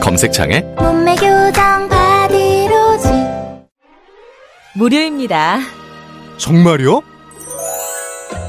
[0.00, 0.64] 검색창에
[4.74, 5.58] 무료입니다.
[6.38, 7.02] 정말요?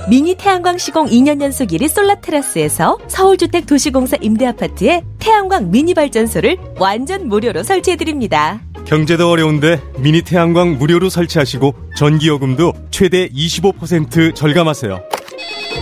[0.09, 7.27] 미니 태양광 시공 2년 연속 1위 솔라 테라스에서 서울주택 도시공사 임대아파트에 태양광 미니 발전소를 완전
[7.27, 8.61] 무료로 설치해드립니다.
[8.85, 15.01] 경제도 어려운데 미니 태양광 무료로 설치하시고 전기요금도 최대 25% 절감하세요.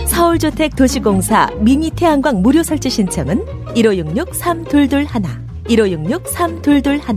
[0.06, 3.44] 서울주택 도시공사 미니 태양광 무료 설치 신청은
[3.74, 7.16] 1566-3221 1566-3221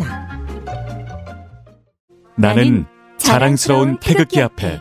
[2.35, 2.85] 나는
[3.17, 4.79] 자랑스러운 태극기 앞에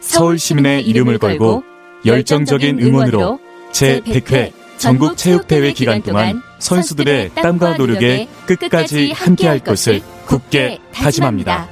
[0.00, 1.62] 서울시민의 이름을 걸고
[2.04, 3.38] 열정적인 응원으로
[3.72, 11.68] 제100회 전국체육대회 기간 동안 선수들의 땀과 노력에 끝까지 함께할 것을 굳게 다짐합니다.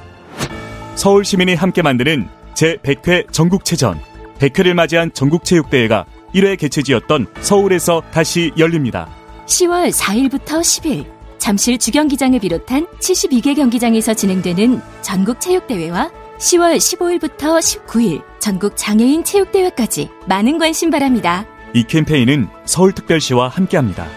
[0.95, 3.99] 서울시민이 함께 만드는 제100회 전국체전
[4.39, 9.07] 100회를 맞이한 전국체육대회가 1회 개최지였던 서울에서 다시 열립니다.
[9.45, 11.05] 10월 4일부터 10일
[11.41, 20.59] 잠실 주경기장을 비롯한 72개 경기장에서 진행되는 전국 체육대회와 10월 15일부터 19일 전국 장애인 체육대회까지 많은
[20.59, 21.47] 관심 바랍니다.
[21.73, 24.07] 이 캠페인은 서울특별시와 함께합니다.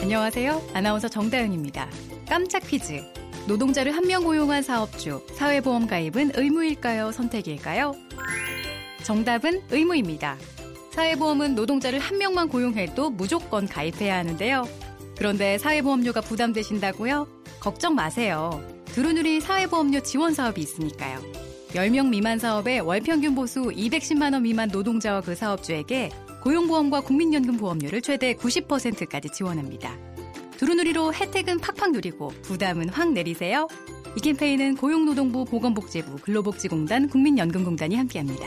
[0.00, 0.62] 안녕하세요.
[0.72, 1.86] 아나운서 정다영입니다
[2.26, 3.02] 깜짝 퀴즈.
[3.46, 7.12] 노동자를 한 명 고용한 사업주, 사회보험 가입은 의무일까요?
[7.12, 7.92] 선택일까요?
[9.04, 10.38] 정답은 의무입니다.
[10.94, 14.64] 사회보험은 노동자를 한 명만 고용해도 무조건 가입해야 하는데요.
[15.16, 17.26] 그런데 사회보험료가 부담되신다고요?
[17.60, 18.62] 걱정 마세요.
[18.86, 21.20] 두루누리 사회보험료 지원 사업이 있으니까요.
[21.74, 26.10] 10명 미만 사업에 월평균 보수 210만원 미만 노동자와 그 사업주에게
[26.42, 29.96] 고용보험과 국민연금 보험료를 최대 90%까지 지원합니다.
[30.58, 33.68] 두루누리로 혜택은 팍팍 누리고 부담은 확 내리세요.
[34.16, 38.46] 이 캠페인은 고용노동부 보건복지부 근로복지공단 국민연금공단이 함께합니다.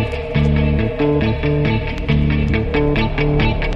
[3.63, 3.68] you.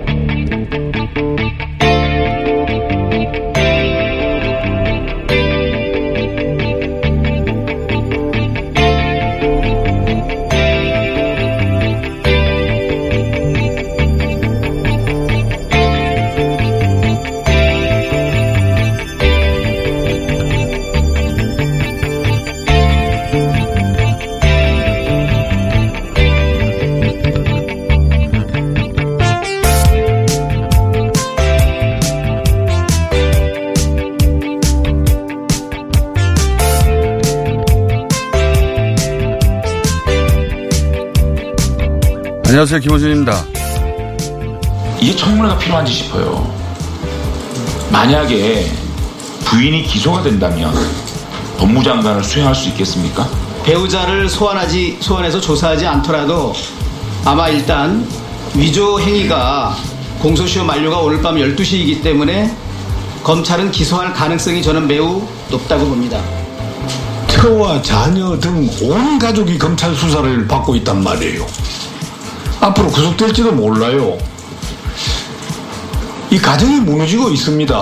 [42.54, 42.82] 안녕하세요.
[42.82, 43.46] 김호준입니다.
[45.00, 46.54] 이게 청문회가 필요한지 싶어요.
[47.92, 48.70] 만약에
[49.44, 50.72] 부인이 기소가 된다면
[51.58, 53.28] 법무장관을 수행할 수 있겠습니까?
[53.64, 56.54] 배우자를 소환하지 소환해서 조사하지 않더라도
[57.26, 58.08] 아마 일단
[58.54, 59.76] 위조 행위가
[60.22, 62.56] 공소시효 만료가 오늘 밤 12시이기 때문에
[63.24, 66.22] 검찰은 기소할 가능성이 저는 매우 높다고 봅니다.
[67.30, 71.48] 태호와 자녀 등 온 가족이 검찰 수사를 받고 있단 말이에요.
[72.64, 74.18] 앞으로 구속될지도 몰라요.
[76.32, 77.76] 이 가정이 무너지고 있습니다.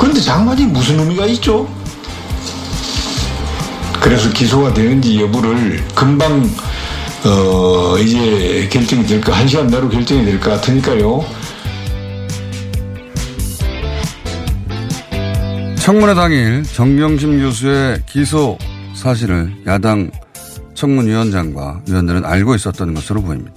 [0.00, 1.68] 그런데 장관이 무슨 의미가 있죠?
[4.00, 6.42] 그래서 기소가 되는지 여부를 금방
[7.24, 11.24] 어 이제 결정이 될까 한 시간 내로 결정이 될 것 같으니까요.
[15.80, 18.58] 청문회 당일 정경심 교수의 기소
[18.94, 20.10] 사실을 야당
[20.78, 23.54] 청문위원장과 위원들은 알고 있었던 것으로 보입니다.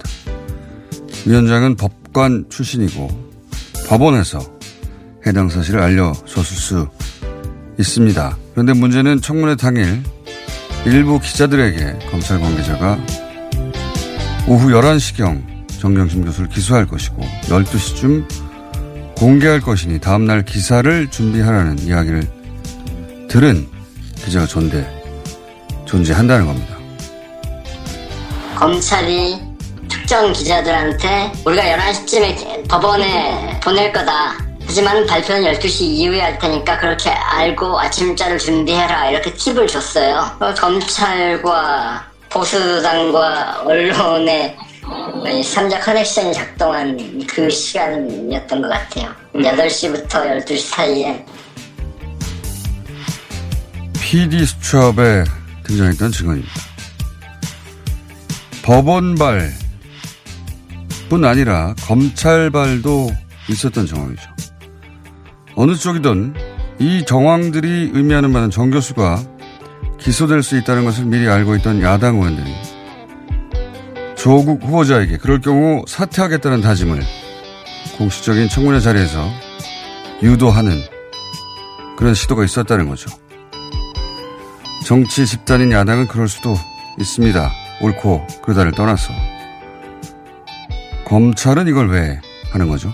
[1.26, 3.08] 위원장은 법관 출신이고
[3.86, 4.40] 법원에서
[5.26, 6.88] 해당 사실을 알려줬을 수
[7.78, 8.36] 있습니다.
[8.52, 10.02] 그런데 문제는 청문회 당일
[10.84, 12.98] 일부 기자들에게 검찰 관계자가
[14.48, 22.24] 오후 11시경 정경심 교수를 기소할 것이고 12시쯤 공개할 것이니 다음날 기사를 준비하라는 이야기를
[23.28, 23.66] 들은
[24.16, 24.84] 기자가 존재,
[25.86, 26.71] 존재한다는 겁니다.
[28.62, 29.40] 검찰이
[29.88, 34.34] 특정 기자들한테 우리가 11시쯤에 법원에 보낼 거다.
[34.64, 39.10] 하지만 발표는 12시 이후에 할 테니까 그렇게 알고 아침자를 준비해라.
[39.10, 40.28] 이렇게 팁을 줬어요.
[40.38, 44.56] 어, 검찰과 보수당과 언론의
[45.44, 49.10] 삼자 커넥션이 작동한 그 시간이었던 것 같아요.
[49.34, 50.38] 8시부터 음.
[50.38, 51.26] 12시 사이에.
[54.00, 55.24] PD 수첩에
[55.64, 56.71] 등장했던 증언입니다.
[58.62, 59.52] 법원발
[61.08, 63.10] 뿐 아니라 검찰발도
[63.50, 64.22] 있었던 정황이죠.
[65.56, 66.34] 어느 쪽이든
[66.78, 69.22] 이 정황들이 의미하는 바는 정 교수가
[70.00, 72.50] 기소될 수 있다는 것을 미리 알고 있던 야당 의원들이
[74.16, 77.02] 조국 후보자에게 그럴 경우 사퇴하겠다는 다짐을
[77.98, 79.28] 공식적인 청문회 자리에서
[80.22, 80.78] 유도하는
[81.98, 83.10] 그런 시도가 있었다는 거죠.
[84.86, 86.54] 정치 집단인 야당은 그럴 수도
[86.98, 87.61] 있습니다.
[87.82, 89.12] 옳고 그러다를 떠나서
[91.04, 92.18] 검찰은 이걸 왜
[92.52, 92.90] 하는 거죠?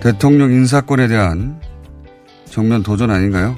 [0.00, 1.60] 대통령 인사권에 대한
[2.50, 3.56] 정면 도전 아닌가요?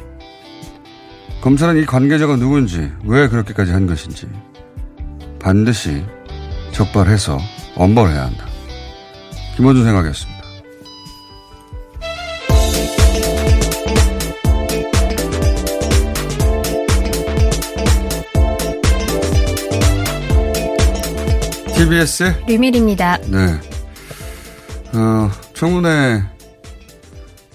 [1.40, 4.28] 검찰은 이 관계자가 누군지 왜 그렇게까지 한 것인지
[5.40, 6.04] 반드시
[6.72, 7.38] 적발해서
[7.76, 8.46] 엄벌해야 한다.
[9.56, 10.31] 김원준 생각이었습니다.
[21.84, 23.16] KBS 류밀입니다.
[23.22, 23.60] 네.
[24.96, 26.22] 어, 청문회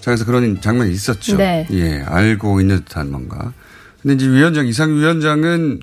[0.02, 1.38] 장에서 그런 장면이 있었죠.
[1.38, 1.66] 네.
[1.70, 3.54] 예, 알고 있는 듯한 뭔가.
[4.02, 5.80] 근데 이제 위원장, 이상 위원장은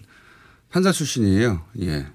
[0.69, 1.61] 판사 출신이에요.
[1.81, 2.05] 예.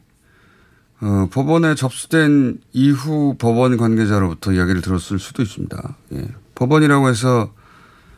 [1.01, 5.97] 어, 법원에 접수된 이후 법원 관계자로부터 이야기를 들었을 수도 있습니다.
[6.13, 6.29] 예.
[6.55, 7.53] 법원이라고 해서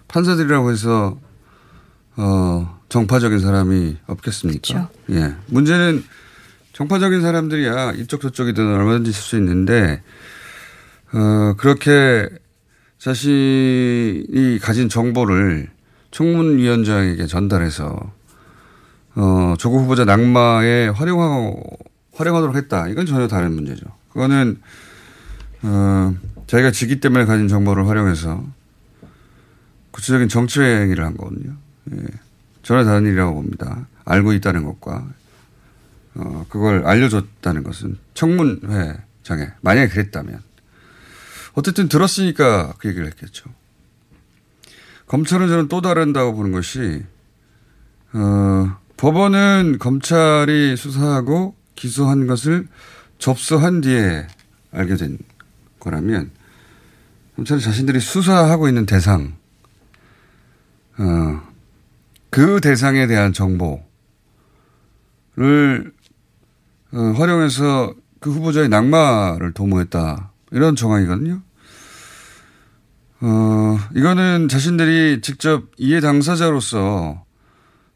[0.09, 1.19] 판사들이라고 해서
[2.17, 4.69] 어, 정파적인 사람이 없겠습니까?
[4.69, 4.89] 그렇죠.
[5.13, 5.35] 예.
[5.47, 6.03] 문제는
[6.73, 10.03] 정파적인 사람들이야 이쪽 저쪽이든 얼마든지 있을 수 있는데
[11.13, 12.29] 어, 그렇게
[12.99, 15.69] 자신이 가진 정보를
[16.11, 17.99] 청문위원장에게 전달해서
[19.15, 21.63] 어, 조국 후보자 낙마에 활용하고
[22.15, 22.89] 활용하도록 했다.
[22.89, 23.85] 이건 전혀 다른 문제죠.
[24.13, 24.59] 그거는
[25.63, 26.15] 어,
[26.47, 28.45] 자기가 지기 때문에 가진 정보를 활용해서
[29.91, 31.55] 구체적인 정치 행위를 한 거거든요.
[31.95, 32.05] 예.
[32.63, 33.87] 전혀 다른 일이라고 봅니다.
[34.05, 35.07] 알고 있다는 것과
[36.15, 40.41] 어, 그걸 알려줬다는 것은 청문회장에 만약에 그랬다면
[41.55, 43.51] 어쨌든 들었으니까 그 얘기를 했겠죠.
[45.07, 47.03] 검찰은 저는 또 다른다고 보는 것이
[48.13, 52.69] 어, 법원은 검찰이 수사하고 기소한 것을
[53.19, 54.27] 접수한 뒤에
[54.73, 55.17] 알게 된
[55.81, 56.31] 거라면
[57.37, 59.35] 검찰은 자신들이 수사하고 있는 대상
[60.99, 61.41] 어,
[62.31, 65.93] 그 대상에 대한 정보를
[66.93, 70.31] 어, 활용해서 그 후보자의 낙마를 도모했다.
[70.53, 71.41] 이런 정황이거든요.
[73.21, 77.25] 어, 이거는 자신들이 직접 이해 당사자로서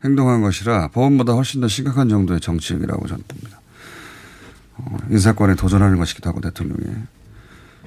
[0.05, 3.61] 행동한 것이라 법원보다 훨씬 더 심각한 정도의 정치력이라고 저는 봅니다.
[4.77, 6.95] 어, 인사권에 도전하는 것이기도 하고 대통령에.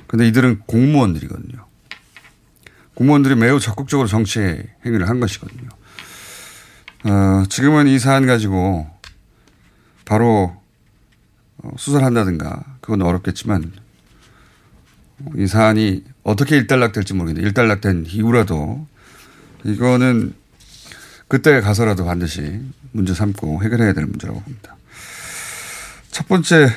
[0.08, 1.66] 근데 이들은 공무원들이거든요.
[2.94, 4.40] 공무원들이 매우 적극적으로 정치
[4.86, 5.70] 행위를 한 것이거든요.
[7.06, 8.88] 어, 지금은 이 사안 가지고
[10.06, 10.59] 바로
[11.64, 13.72] 어, 수사를 한다든가 그건 어렵겠지만
[15.36, 18.88] 이 사안이 어떻게 일단락 될지 모르겠는데 일단락 된 이후라도
[19.66, 20.34] 이거는
[21.28, 22.62] 그때 가서라도 반드시
[22.92, 24.78] 문제 삼고 해결해야 될 문제라고 봅니다.
[26.12, 26.70] 첫 번째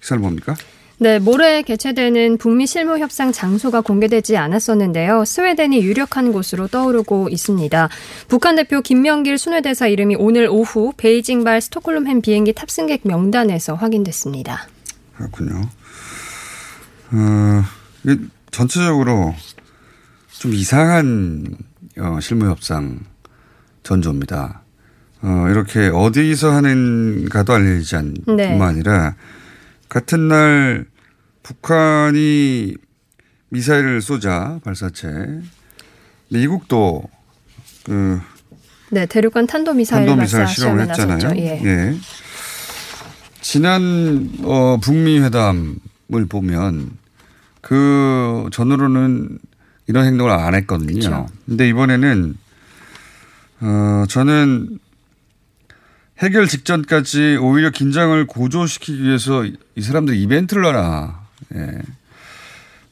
[0.00, 0.56] 기사는 뭡니까?
[0.98, 5.26] 네, 모레 개최되는 북미 실무 협상 장소가 공개되지 않았었는데요.
[5.26, 7.88] 스웨덴이 유력한 곳으로 떠오르고 있습니다.
[8.28, 14.68] 북한 대표 김명길 순회대사 이름이 오늘 오후 베이징발 스톡홀름행 비행기 탑승객 명단에서 확인됐습니다.
[15.16, 15.68] 그렇군요.
[17.12, 17.62] 어,
[18.06, 18.18] 이
[18.50, 19.34] 전체적으로
[20.30, 21.44] 좀 이상한
[21.98, 23.00] 어, 실무 협상
[23.82, 24.62] 전조입니다.
[25.20, 28.48] 어, 이렇게 어디서 하는가도 알려지지 않 네.
[28.48, 29.14] 뿐만 아니라
[29.88, 30.86] 같은 날
[31.42, 32.74] 북한이
[33.50, 35.08] 미사일을 쏘자 발사체
[36.30, 37.04] 미국도
[37.84, 38.20] 그
[38.90, 41.36] 네, 대륙간 탄도 미사일 탄도미사일 실험을 했잖아요.
[41.36, 41.60] 예.
[41.64, 41.96] 예.
[43.40, 46.90] 지난 어 북미 회담을 보면
[47.60, 49.38] 그 전으로는
[49.88, 50.98] 이런 행동을 안 했거든요.
[50.98, 52.36] 그렇 근데 이번에는
[53.60, 54.78] 어 저는
[56.22, 61.20] 해결 직전까지 오히려 긴장을 고조시키기 위해서 이 사람들 이벤트를 하라
[61.54, 61.72] 예.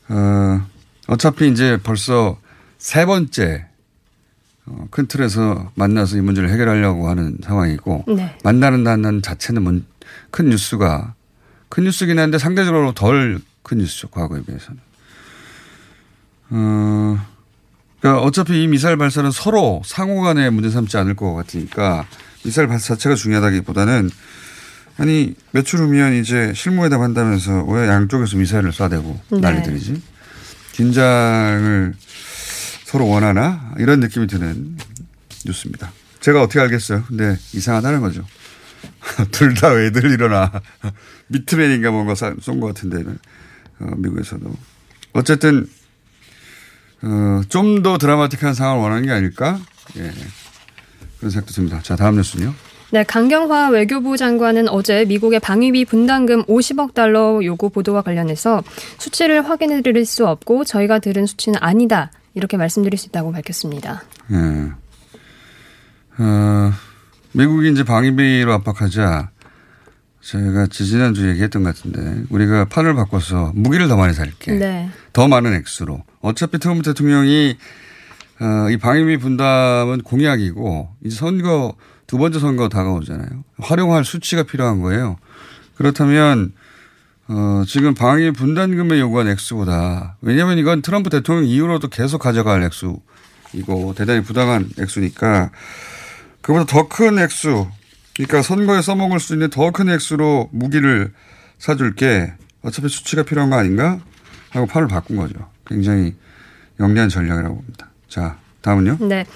[0.08, 0.62] 어,
[1.06, 2.38] 어차피 이제 벌써
[2.78, 3.64] 세 번째
[4.66, 8.36] 어, 큰 틀에서 만나서 이 문제를 해결하려고 하는 상황이고 네.
[8.44, 9.86] 만나는다는 자체는 문,
[10.30, 11.14] 큰 뉴스가
[11.66, 14.78] 큰 뉴스긴 한데 상대적으로 덜 큰 뉴스죠 과거에 비해서는.
[16.50, 17.18] 어,
[17.98, 22.04] 그러니까 어차피 이 미사일 발사는 서로 상호간에 문제 삼지 않을 것 같으니까
[22.44, 24.10] 미사일 발사 자체가 중요하다기보다는
[24.98, 29.40] 아니 며칠 후면 이제 실무회담 한다면서 왜 양쪽에서 미사일을 쏴대고 네.
[29.40, 30.00] 난리들이지
[30.72, 31.94] 긴장을
[32.86, 34.76] 서로 원하나 이런 느낌이 드는
[35.46, 35.90] 뉴스입니다.
[36.20, 37.04] 제가 어떻게 알겠어요?
[37.08, 38.24] 근데 이상하다는 거죠.
[39.32, 40.52] 둘 다왜들 일어나
[41.28, 43.02] 미트맨인가 뭔가 쏜 것 같은데
[43.80, 44.54] 어, 미국에서도
[45.14, 45.68] 어쨌든
[47.02, 49.60] 어, 좀더 드라마틱한 상황을 원하는 게 아닐까?
[49.96, 50.12] 예.
[51.24, 51.80] 그런 생각도 듭니다.
[51.82, 52.52] 자, 다음 뉴스는요.
[52.90, 58.62] 네, 강경화 외교부 장관은 어제 미국의 방위비 분담금 50억 달러 요구 보도와 관련해서
[58.98, 62.12] 수치를 확인해 드릴 수 없고 저희가 들은 수치는 아니다.
[62.34, 64.02] 이렇게 말씀드릴 수 있다고 밝혔습니다.
[64.28, 64.70] 네.
[66.18, 66.72] 어,
[67.32, 69.30] 미국이 이제 방위비로 압박하자
[70.20, 74.52] 제가 지지난주 얘기했던 것 같은데 우리가 판을 바꿔서 무기를 더 많이 살게.
[74.52, 74.90] 네.
[75.14, 76.02] 더 많은 액수로.
[76.20, 77.56] 어차피 트럼프 대통령이
[78.40, 81.74] 어, 이 방위비 분담은 공약이고 이제 선거
[82.06, 83.28] 두 번째 선거 다가오잖아요.
[83.58, 85.16] 활용할 수치가 필요한 거예요.
[85.76, 86.52] 그렇다면
[87.28, 94.20] 어, 지금 방위 분담금의 요구한 액수보다 왜냐하면 이건 트럼프 대통령 이후로도 계속 가져갈 액수이고 대단히
[94.22, 95.50] 부당한 액수니까
[96.42, 97.66] 그보다 더 큰 액수
[98.14, 101.12] 그러니까 선거에 써먹을 수 있는 더 큰 액수로 무기를
[101.58, 104.00] 사줄게 어차피 수치가 필요한 거 아닌가
[104.50, 105.34] 하고 판을 바꾼 거죠.
[105.66, 106.14] 굉장히
[106.78, 107.93] 영리한 전략이라고 봅니다.
[108.14, 108.98] 자, 다음은요?
[109.08, 109.26] 네.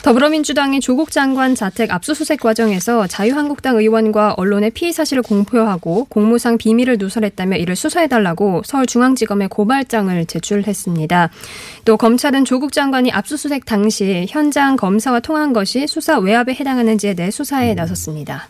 [0.00, 7.58] 더불어민주당이 조국 장관 자택 압수수색 과정에서 자유한국당 의원과 언론의 피해 사실을 공표하고 공무상 비밀을 누설했다며
[7.58, 11.28] 이를 수사해달라고 서울중앙지검에 고발장을 제출했습니다.
[11.84, 17.74] 또 검찰은 조국 장관이 압수수색 당시 현장 검사와 통한 것이 수사 외압에 해당하는지에 대해 수사에
[17.74, 17.76] 음.
[17.76, 18.48] 나섰습니다.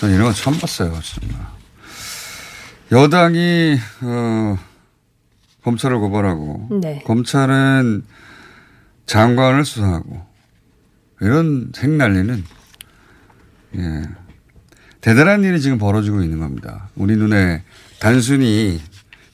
[0.00, 1.46] 전 이런 거 처음 봤어요, 정말.
[2.90, 4.58] 여당이 어,
[5.62, 7.00] 검찰을 고발하고 네.
[7.06, 8.02] 검찰은
[9.06, 10.24] 장관을 수사하고
[11.20, 12.44] 이런 생난리는
[13.76, 14.02] 예.
[15.00, 16.88] 대단한 일이 지금 벌어지고 있는 겁니다.
[16.94, 17.62] 우리 눈에
[18.00, 18.80] 단순히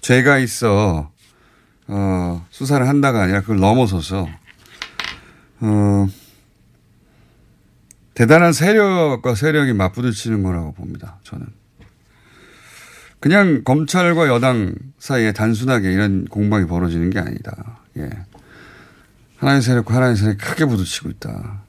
[0.00, 1.10] 죄가 있어
[1.88, 4.28] 어, 수사를 한다가 아니라 그걸 넘어서서
[5.60, 6.06] 어,
[8.14, 11.18] 대단한 세력과 세력이 맞부딪히는 거라고 봅니다.
[11.24, 11.46] 저는
[13.20, 17.80] 그냥 검찰과 여당 사이에 단순하게 이런 공방이 벌어지는 게 아니다.
[17.98, 18.08] 예.
[19.38, 21.62] 하나의 세력과 하나의 세력이 크게 부딪히고 있다.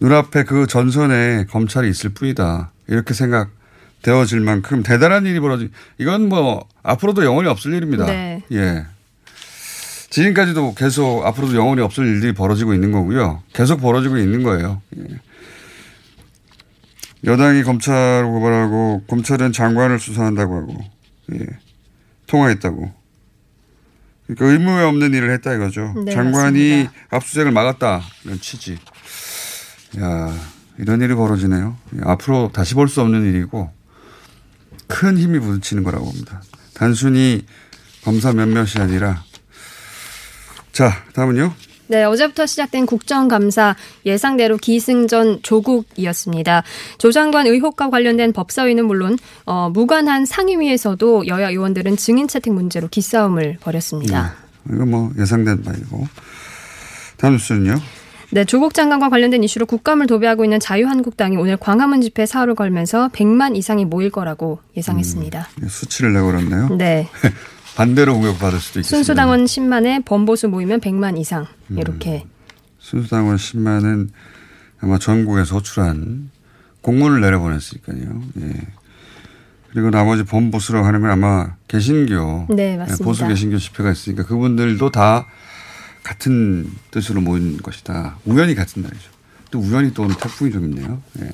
[0.00, 2.72] 눈앞에 그 전선에 검찰이 있을 뿐이다.
[2.88, 5.70] 이렇게 생각되어질 만큼 대단한 일이 벌어지.
[5.98, 8.06] 이건 뭐 앞으로도 영원히 없을 일입니다.
[8.06, 8.42] 네.
[8.52, 8.84] 예.
[10.10, 13.42] 지금까지도 계속 앞으로도 영원히 없을 일들이 벌어지고 있는 거고요.
[13.52, 14.80] 계속 벌어지고 있는 거예요.
[14.98, 15.04] 예.
[17.24, 20.76] 여당이 검찰을 고발하고 검찰은 장관을 수사한다고 하고
[21.34, 21.46] 예.
[22.28, 22.97] 통화했다고
[24.28, 25.94] 그러니까 의무에 없는 일을 했다 이거죠.
[26.04, 26.92] 네, 장관이 맞습니다.
[27.10, 28.78] 압수수색을 막았다 이런 취지.
[29.98, 30.34] 야
[30.78, 31.76] 이런 일이 벌어지네요.
[32.02, 33.72] 앞으로 다시 볼 수 없는 일이고
[34.86, 36.42] 큰 힘이 부딪히는 거라고 봅니다.
[36.74, 37.46] 단순히
[38.04, 39.24] 검사 몇몇이 아니라
[40.72, 41.54] 자 다음은요.
[41.90, 46.62] 네, 어제부터 시작된 국정감사 예상대로 기승전 조국이었습니다.
[46.98, 53.56] 조 장관 의혹과 관련된 법사위는 물론 어, 무관한 상임위에서도 여야 의원들은 증인 채택 문제로 기싸움을
[53.60, 54.34] 벌였습니다.
[54.64, 56.06] 네, 이거 뭐 예상된 바이고.
[57.16, 57.76] 다음 뉴스는요?
[58.32, 63.56] 네, 조국 장관과 관련된 이슈로 국감을 도배하고 있는 자유한국당이 오늘 광화문 집회 사활을 걸면서 100만
[63.56, 65.48] 이상이 모일 거라고 예상했습니다.
[65.56, 66.76] 음, 예, 수치를 내걸었네요.
[66.76, 67.08] 네.
[67.78, 68.88] 반대로 공격받을 수도 있겠습니다.
[68.96, 72.24] 순수당원 10만에 범보수 모이면 100만 이상 이렇게.
[72.24, 72.30] 음.
[72.80, 74.08] 순수당원 10만은
[74.80, 76.30] 아마 전국에서 호출한
[76.82, 78.20] 공문을 내려보냈으니까요.
[78.40, 78.52] 예.
[79.72, 85.26] 그리고 나머지 범보수라고 하는 건 아마 개신교, 네, 예, 보수 개신교 집회가 있으니까 그분들도 다
[86.02, 88.16] 같은 뜻으로 모인 것이다.
[88.24, 89.10] 우연히 같은 날이죠.
[89.52, 91.00] 또 우연히 또 오늘 태풍이 좀 있네요.
[91.20, 91.30] 예.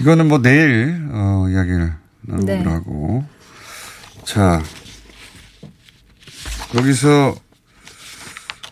[0.00, 1.92] 이거는 뭐 내일 어, 이야기를
[2.26, 3.26] 나누기로 네.
[4.24, 4.62] 자,
[6.74, 7.36] 여기서,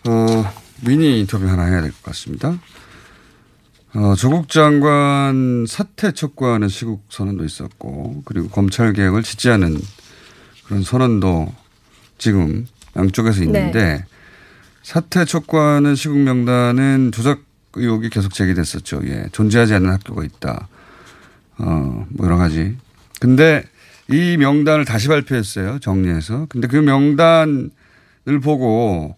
[0.07, 0.51] 어,
[0.83, 2.57] 미니 인터뷰 하나 해야 될 것 같습니다.
[3.95, 9.77] 어, 조국 장관 사퇴 촉구하는 시국 선언도 있었고, 그리고 검찰 개혁을 지지하는
[10.65, 11.53] 그런 선언도
[12.17, 13.45] 지금 양쪽에서 네.
[13.45, 14.05] 있는데, 네.
[14.81, 17.41] 사퇴 촉구하는 시국 명단은 조작
[17.75, 19.01] 의혹이 계속 제기됐었죠.
[19.05, 19.25] 예.
[19.31, 20.67] 존재하지 않는 학교가 있다.
[21.59, 22.75] 어, 뭐 여러 가지.
[23.19, 23.63] 근데
[24.13, 25.79] 이 명단을 다시 발표했어요.
[25.79, 26.45] 정리해서.
[26.47, 27.65] 근데 그 명단을
[28.43, 29.15] 보고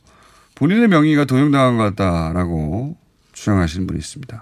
[0.55, 2.95] 본인의 명의가 도용당한 것 같다라고
[3.33, 4.41] 주장하시는 분이 있습니다.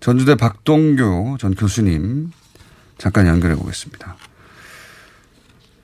[0.00, 2.30] 전주대 박동교 전 교수님
[2.96, 4.16] 잠깐 연결해 보겠습니다.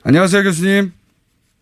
[0.03, 0.91] 안녕하세요, 교수님.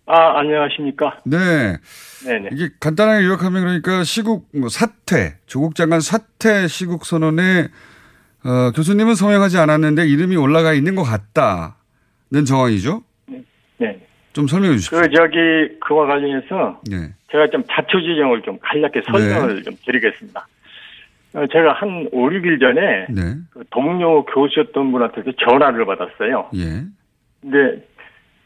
[0.05, 1.19] 아, 안녕하십니까.
[1.25, 1.77] 네.
[2.23, 2.49] 네네.
[2.53, 7.67] 이게 간단하게 요약하면 그러니까 시국 뭐 사퇴, 조국 장관 사퇴 시국 선언에
[8.45, 11.77] 어, 교수님은 서명하지 않았는데 이름이 올라가 있는 것 같다.
[12.33, 13.01] 는 정황이죠?
[13.77, 13.99] 네.
[14.33, 14.99] 좀 설명해 주십시오.
[14.99, 15.37] 그 저기
[15.81, 17.11] 그와 관련해서 네.
[17.31, 19.01] 제가 좀 자초 지정을 좀 간략히 네.
[19.05, 19.61] 설명을 네.
[19.61, 20.47] 좀 드리겠습니다.
[21.35, 23.37] 어, 제가 한 5, 6일 전에 네.
[23.51, 26.49] 그 동료 교수였던 분한테 전화를 받았어요.
[26.55, 26.83] 예.
[27.41, 27.85] 근데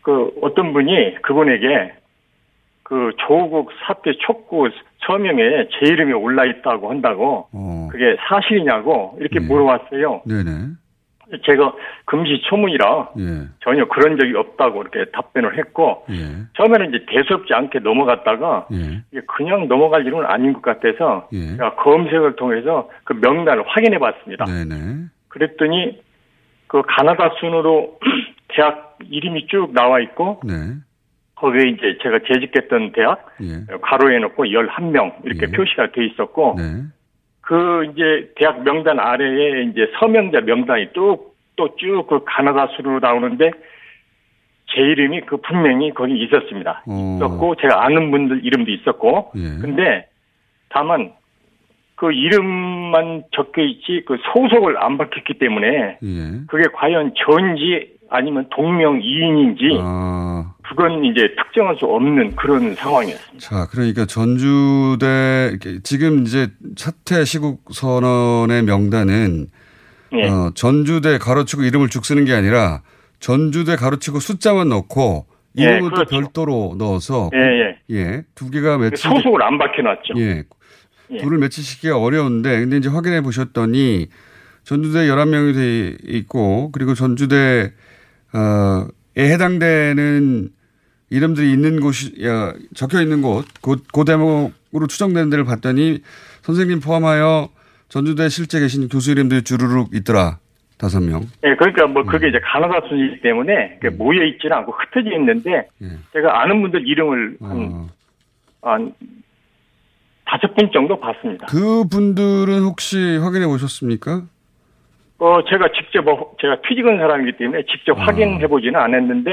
[0.02, 1.94] 그 어떤 분이 그분에게
[2.84, 4.70] 그 조국 사태 촉구
[5.06, 5.42] 서명에
[5.72, 7.88] 제 이름이 올라 있다고 한다고 어.
[7.92, 9.48] 그게 사실이냐고 이렇게 네.
[9.48, 10.24] 물어봤어요.
[10.26, 10.52] 네네.
[11.46, 11.74] 제가
[12.06, 13.48] 금시초문이라 예.
[13.60, 16.46] 전혀 그런 적이 없다고 이렇게 답변을 했고 예.
[16.56, 19.02] 처음에는 이제 대수롭지 않게 넘어갔다가 예.
[19.28, 21.58] 그냥 넘어갈 일은 아닌 것 같아서 예.
[21.58, 24.46] 제가 검색을 통해서 그 명단을 확인해 봤습니다.
[24.46, 25.04] 네, 네.
[25.28, 26.00] 그랬더니
[26.68, 28.00] 그 가나다 순으로
[28.50, 30.54] 대학 이름이 쭉 나와 있고 네.
[31.36, 33.66] 거기에 이제 제가 재직했던 대학 예.
[33.82, 35.52] 가로에 놓고 11명 이렇게 예.
[35.56, 36.64] 표시가 돼 있었고 네.
[37.48, 43.52] 그 이제 대학 명단 아래에 이제 서명자 명단이 쭉또쭉 그 가나다 수로 나오는데
[44.66, 46.84] 제 이름이 그 분명히 거기 있었습니다.
[46.88, 46.92] 오.
[46.92, 47.16] 어.
[47.16, 49.62] 있었고 제가 아는 분들 이름도 있었고 예.
[49.62, 50.08] 근데
[50.70, 51.14] 다만
[51.96, 56.46] 그 이름만 적혀 있지 그 소속을 안 밝혔기 때문에 예.
[56.48, 60.52] 그게 과연 전지 아니면 동명이인인지 아.
[60.70, 63.38] 그건 이제 특정할 수 없는 그런 상황이었습니다.
[63.48, 69.48] 자, 그러니까 전주대 지금 이제 차태 시국 선언의 명단은
[70.14, 70.28] 예.
[70.30, 72.82] 어, 전주대 가로치고 이름을 쭉 쓰는 게 아니라
[73.20, 76.04] 전주대 가로치고 숫자만 넣고 이름은 예, 그렇죠.
[76.04, 77.98] 또 별도로 넣어서 예, 예.
[77.98, 80.14] 예, 두 개가 매치 그 소속을 안 박혀놨죠.
[80.18, 80.44] 예,
[81.12, 81.18] 예.
[81.18, 84.08] 둘을 매치시키기 가 어려운데 근데 이제 확인해 보셨더니
[84.64, 87.74] 전주대 11명이 돼 있고 그리고 전주대
[88.36, 90.50] 어에 해당되는
[91.10, 96.00] 이름들이 있는 곳이 어, 적혀 있는 곳, 그, 대목으로 추정되는 데를 봤더니
[96.42, 97.50] 선생님 포함하여
[97.90, 100.40] 전주대 실제 계신 교수 이름들이 주르륵 있더라.
[100.78, 101.22] 다섯 명.
[101.44, 102.06] 예, 그러니까 뭐 음.
[102.08, 103.98] 그게 이제 가나다 순이기 때문에 음.
[103.98, 105.88] 모여 있지는 않고 흩어져 있는데 예.
[106.14, 107.88] 제가 아는 분들 이름을 어.
[108.62, 108.94] 한, 어.
[110.26, 111.48] 다섯 분 정도 봤습니다.
[111.48, 114.22] 그 분들은 혹시 확인해 보셨습니까?
[115.20, 118.02] 어, 제가 직접 어, 제가 피직은 사람이기 때문에 직접 어.
[118.04, 119.32] 확인해 보지는 않았는데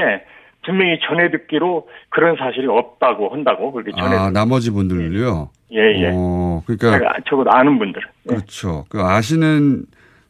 [0.65, 4.15] 분명히 전해 듣기로 그런 사실이 없다고 한다고 그렇게 아, 전해.
[4.17, 5.49] 아 나머지 분들요.
[5.71, 6.01] 예예.
[6.01, 6.11] 예.
[6.13, 8.01] 어, 그러니까 적어도 아는 분들.
[8.01, 8.27] 예.
[8.27, 8.83] 그렇죠.
[8.89, 9.83] 그 아시는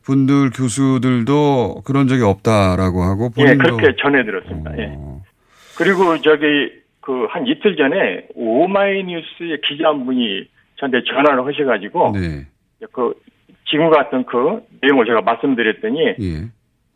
[0.04, 4.78] 분들 교수들도 그런 적이 없다라고 하고 예, 본인도 예, 그렇게 전해 들었습니다.
[4.78, 4.94] 예.
[4.98, 5.22] 어.
[5.26, 5.30] 예.
[5.78, 6.72] 그리고 저기
[7.02, 12.46] 그 한 이틀 전에 오마이뉴스의 기자 한 분이 저한테 전화를 하셔가지고 네.
[12.92, 13.14] 그
[13.68, 16.50] 지금 같은 그 내용을 제가 말씀드렸더니 예.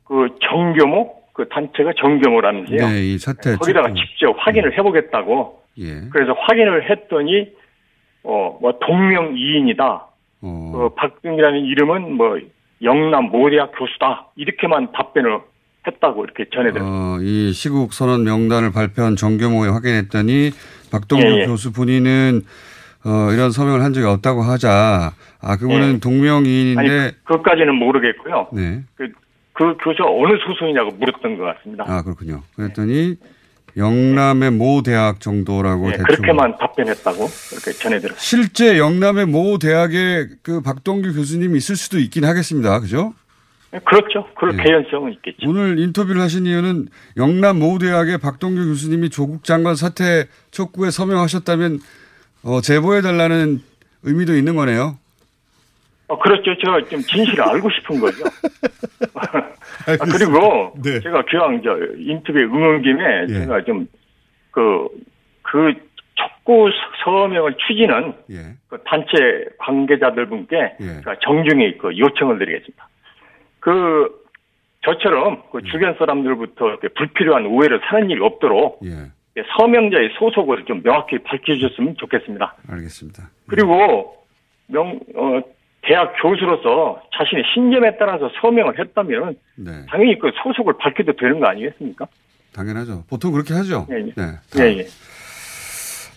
[0.05, 2.85] 그 정교목 그 단체가 점검을 하는데요.
[2.89, 4.77] 네, 사태 거기다가 직접 확인을 음.
[4.77, 5.61] 해보겠다고.
[5.79, 6.01] 예.
[6.11, 7.47] 그래서 확인을 했더니
[8.23, 10.07] 어뭐 동명이인이다.
[10.41, 10.71] 어.
[10.73, 11.61] 그박등이라는 뭐 어.
[11.63, 12.37] 어, 이름은 뭐
[12.83, 15.39] 영남 모대학 교수다 이렇게만 답변을
[15.87, 16.93] 했다고 이렇게 전해드렸습니다.
[17.13, 20.49] 어, 이 시국 선언 명단을 발표한 정경호에 확인했더니
[20.91, 21.45] 박동규 예, 예.
[21.45, 22.41] 교수 본인은
[23.05, 25.13] 어, 이런 서명을 한 적이 없다고 하자.
[25.41, 25.99] 아, 그거는 예.
[25.99, 26.79] 동명이인인데.
[26.81, 26.89] 아니,
[27.23, 28.49] 그, 그것까지는 모르겠고요.
[28.51, 28.81] 네.
[28.95, 29.09] 그
[29.59, 31.83] 그 교수 어느 소속이냐고 물었던 것 같습니다.
[31.85, 32.41] 아 그렇군요.
[32.55, 33.15] 그랬더니
[33.75, 38.15] 영남의 모 대학 정도라고 네, 그렇게만 답변했다고 그렇게 전해드렸습니다.
[38.17, 42.79] 실제 영남의 모 대학에 그 박동규 교수님이 있을 수도 있긴 하겠습니다.
[42.79, 43.13] 그죠?
[43.71, 44.25] 네, 그렇죠.
[44.39, 44.63] 그럴 예.
[44.63, 45.49] 개연성은 있겠죠.
[45.49, 51.79] 오늘 인터뷰를 하신 이유는 영남 모 대학의 박동규 교수님이 조국 장관 사퇴 촉구에 서명하셨다면
[52.43, 53.59] 어, 제보해달라는
[54.03, 54.97] 의미도 있는 거네요.
[56.09, 56.55] 어, 그렇죠.
[56.55, 58.23] 제가 좀 진실을 알고 싶은 거죠.
[59.13, 59.47] 아,
[60.11, 60.99] 그리고 네.
[61.01, 63.33] 제가 기왕 저인터뷰 응원 김에 예.
[63.41, 63.87] 제가 좀
[64.51, 64.87] 그,
[65.43, 65.71] 그
[66.15, 66.69] 촉구
[67.05, 68.55] 서명을 추진한 예.
[68.67, 70.85] 그 단체 관계자들 분께 예.
[71.03, 72.89] 제가 정중히 그 요청을 드리겠습니다.
[73.59, 74.09] 그
[74.85, 75.69] 저처럼 그 예.
[75.71, 79.11] 주변 사람들부터 불필요한 오해를 사는 일이 없도록 예.
[79.57, 82.55] 서명자의 소속을 좀 명확히 밝혀주셨으면 좋겠습니다.
[82.67, 83.23] 알겠습니다.
[83.23, 83.29] 네.
[83.47, 84.15] 그리고
[84.67, 85.39] 명, 어,
[85.81, 89.71] 대학 교수로서 자신의 신념에 따라서 서명을 했다면 네.
[89.87, 92.05] 당연히 그 소속을 밝혀도 되는 거 아니겠습니까?
[92.53, 93.03] 당연하죠.
[93.09, 93.87] 보통 그렇게 하죠.
[93.91, 93.99] 예, 예.
[94.15, 94.23] 네.
[94.59, 94.85] 예, 예.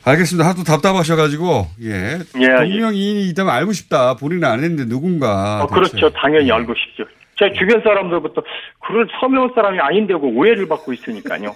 [0.04, 0.48] 알겠습니다.
[0.48, 2.18] 하도 답답하셔가지고 예.
[2.38, 4.16] 예, 예 동명이인이 있다면 알고 싶다.
[4.16, 5.62] 본인은 안 했는데 누군가.
[5.62, 6.10] 어, 그렇죠.
[6.10, 7.04] 당연히 알고 싶죠.
[7.36, 8.42] 제 주변 사람들부터
[8.84, 11.54] 그럴 서명 사람이 아닌데고 오해를 받고 있으니까요.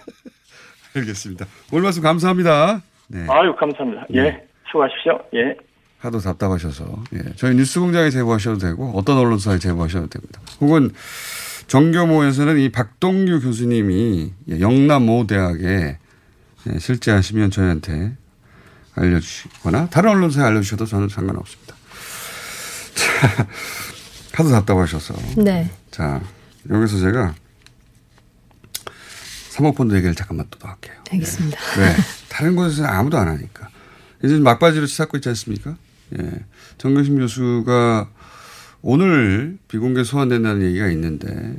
[0.94, 1.44] 알겠습니다.
[1.72, 2.80] 오늘 말씀 감사합니다.
[3.08, 3.26] 네.
[3.28, 4.06] 아유 감사합니다.
[4.12, 4.44] 예, 네.
[4.70, 5.18] 수고하십시오.
[5.34, 5.54] 예.
[5.98, 7.22] 하도 답답하셔서 예.
[7.36, 10.40] 저희 뉴스공장에 제보하셔도 되고 어떤 언론사에 제보하셔도 됩니다.
[10.60, 10.90] 혹은
[11.68, 15.98] 정교모에서는 이 박동규 교수님이 예, 영남 모 대학에
[16.68, 18.12] 예, 실제 하시면 저희한테
[18.94, 21.74] 알려주시거나 다른 언론사에 알려주셔도 저는 상관없습니다.
[22.94, 23.46] 자,
[24.32, 25.14] 하도 답답하셔서.
[25.38, 25.70] 네.
[25.90, 26.22] 자,
[26.70, 27.34] 여기서 제가
[29.50, 30.94] 사모펀드 얘기를 잠깐만 또 할게요.
[31.10, 31.58] 알겠습니다.
[31.78, 31.92] 네.
[31.94, 32.02] 네.
[32.28, 33.68] 다른 곳에서는 아무도 안 하니까.
[34.22, 35.76] 이제 막바지로 치닫고 있지 않습니까?
[36.18, 36.44] 예.
[36.78, 38.10] 정경심 교수가
[38.82, 41.56] 오늘 비공개 소환된다는 얘기가 있는데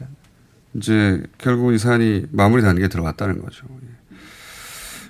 [0.73, 3.65] 이제 결국이 사안이 마무리 단계에 들어왔다는 거죠.
[3.83, 3.89] 예.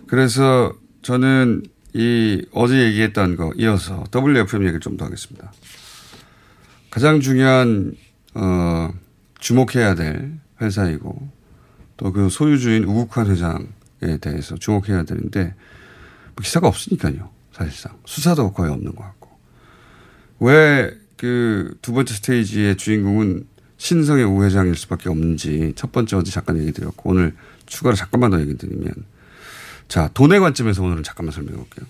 [0.08, 5.52] 그래서 저는 이 어제 얘기했던 거 이어서 WFM 얘기를 좀 더 하겠습니다.
[6.90, 7.94] 가장 중요한
[8.34, 8.92] 어,
[9.40, 11.36] 주목해야 될 회사이고
[11.98, 15.56] 또 그 소유주인 우국환 회장에 대해서 주목해야 되는데
[16.36, 17.32] 뭐 기사가 없으니까요.
[17.52, 19.17] 사실상 수사도 거의 없는 거고
[20.40, 23.48] 왜그두 번째 스테이지의 주인공은
[23.78, 28.58] 신성의 우회장일 수밖에 없는지 첫 번째 어제 잠깐 얘기 드렸고 오늘 추가로 잠깐만 더 얘기
[28.58, 28.92] 드리면
[29.88, 31.86] 자 돈의 관점에서 오늘은 잠깐만 설명해 볼게요.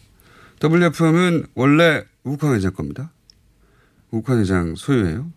[0.63, 3.11] WFM은 원래 우크 회장 겁니다.
[4.11, 5.31] 우크 회장 소유예요.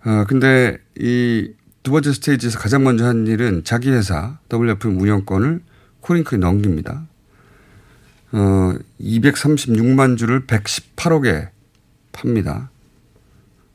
[0.00, 1.52] 아 근데 이
[1.82, 5.60] 두 번째 스테이지에서 가장 먼저 한 일은 자기 회사 WFM 운영권을
[5.98, 7.08] 코링크에 넘깁니다.
[8.30, 11.48] 어 236만 주를 118억에
[12.12, 12.70] 팝니다.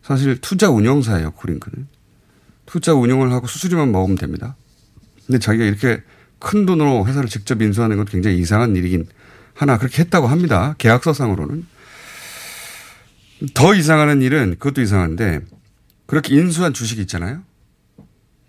[0.01, 1.87] 사실 투자 운용사예요 코링크는.
[2.65, 4.55] 투자 운영을 하고 수수료만 먹으면 됩니다.
[5.25, 6.01] 근데 자기가 이렇게
[6.39, 9.05] 큰 돈으로 회사를 직접 인수하는 건 굉장히 이상한 일이긴
[9.53, 10.75] 하나 그렇게 했다고 합니다.
[10.77, 11.65] 계약서상으로는.
[13.53, 15.41] 더 이상하는 일은 그것도 이상한데
[16.05, 17.43] 그렇게 인수한 주식 있잖아요.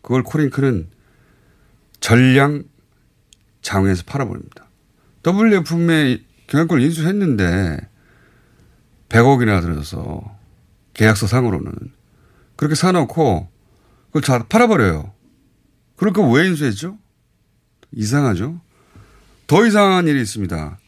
[0.03, 0.89] 그걸 코링크는
[2.01, 2.65] 전량
[3.63, 4.67] 장외에서 팔아버립니다.
[5.27, 7.77] WFM의 경영권을 인수했는데
[9.09, 10.21] 100억이나 들어서
[10.95, 11.73] 계약서 상으로는
[12.57, 13.49] 그렇게 사놓고
[14.13, 15.13] 그걸 다 팔아버려요.
[15.97, 16.99] 그러니까 왜 인수했죠?
[17.93, 18.61] 이상하죠?
[19.47, 20.79] 더 이상한 일이 있습니다.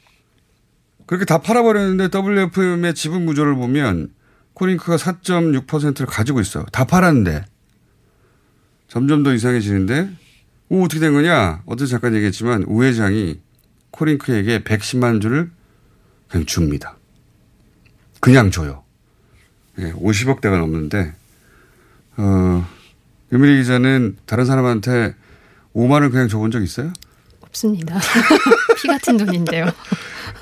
[1.07, 4.13] 그렇게 다 팔아버렸는데 WFM의 지분 구조를 보면
[4.55, 6.65] 코링크가 4.6%를 가지고 있어요.
[6.73, 7.45] 다 팔았는데.
[8.89, 10.11] 점점 더 이상해지는데,
[10.69, 11.63] 오, 어떻게 된 거냐?
[11.67, 13.41] 어제 잠깐 얘기했지만, 우 회장이
[13.93, 15.51] 코링크에게 110만 주를
[16.29, 16.97] 그냥 줍니다.
[18.21, 18.85] 그냥 줘요.
[19.79, 21.13] 예, 50억 대가 넘는데
[22.19, 22.69] 어,
[23.33, 25.15] 유미리 기자는 다른 사람한테
[25.75, 26.93] 5만 원 그냥 줘본 적 있어요?
[27.41, 27.97] 없습니다.
[28.77, 29.67] 피 같은 돈인데요.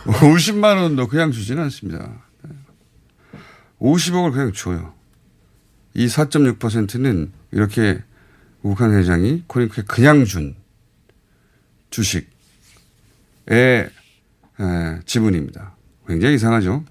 [0.05, 2.25] 50만 원도 그냥 주지는 않습니다.
[3.79, 4.93] 50억을 그냥 줘요.
[5.95, 8.03] 이 4.6%는 이렇게
[8.63, 10.57] 우한 회장이 코링크에 그냥 준
[11.91, 13.91] 주식의
[15.07, 15.77] 지분입니다.
[16.07, 16.85] 굉장히 이상하죠.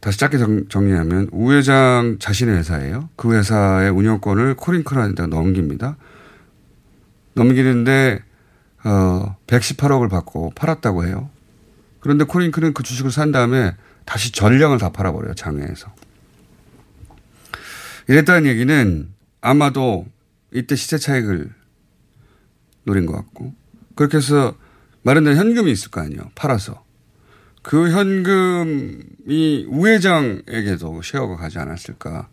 [0.00, 3.10] 다시 짧게 정, 리하면우 회장 자신의 회사예요.
[3.16, 5.96] 그 회사의 운영권을 코링크라는데 넘깁니다.
[7.34, 8.20] 넘기는데
[8.84, 11.28] 어, 118억을 받고 팔았다고 해요.
[12.00, 15.34] 그런데 코링크는 그 주식을 산 다음에 다시 전량을 다 팔아버려요.
[15.34, 15.92] 장외에서.
[18.08, 19.08] 이랬다는 얘기는
[19.42, 20.06] 아마도
[20.52, 21.50] 이때 시세 차익을
[22.84, 23.52] 노린 것 같고
[23.94, 24.54] 그렇게 해서
[25.02, 26.22] 마련된 현금이 있을 거 아니에요.
[26.34, 26.82] 팔아서.
[27.62, 32.28] 그 현금이 우회장에게도 쉐어가 가지 않았을까.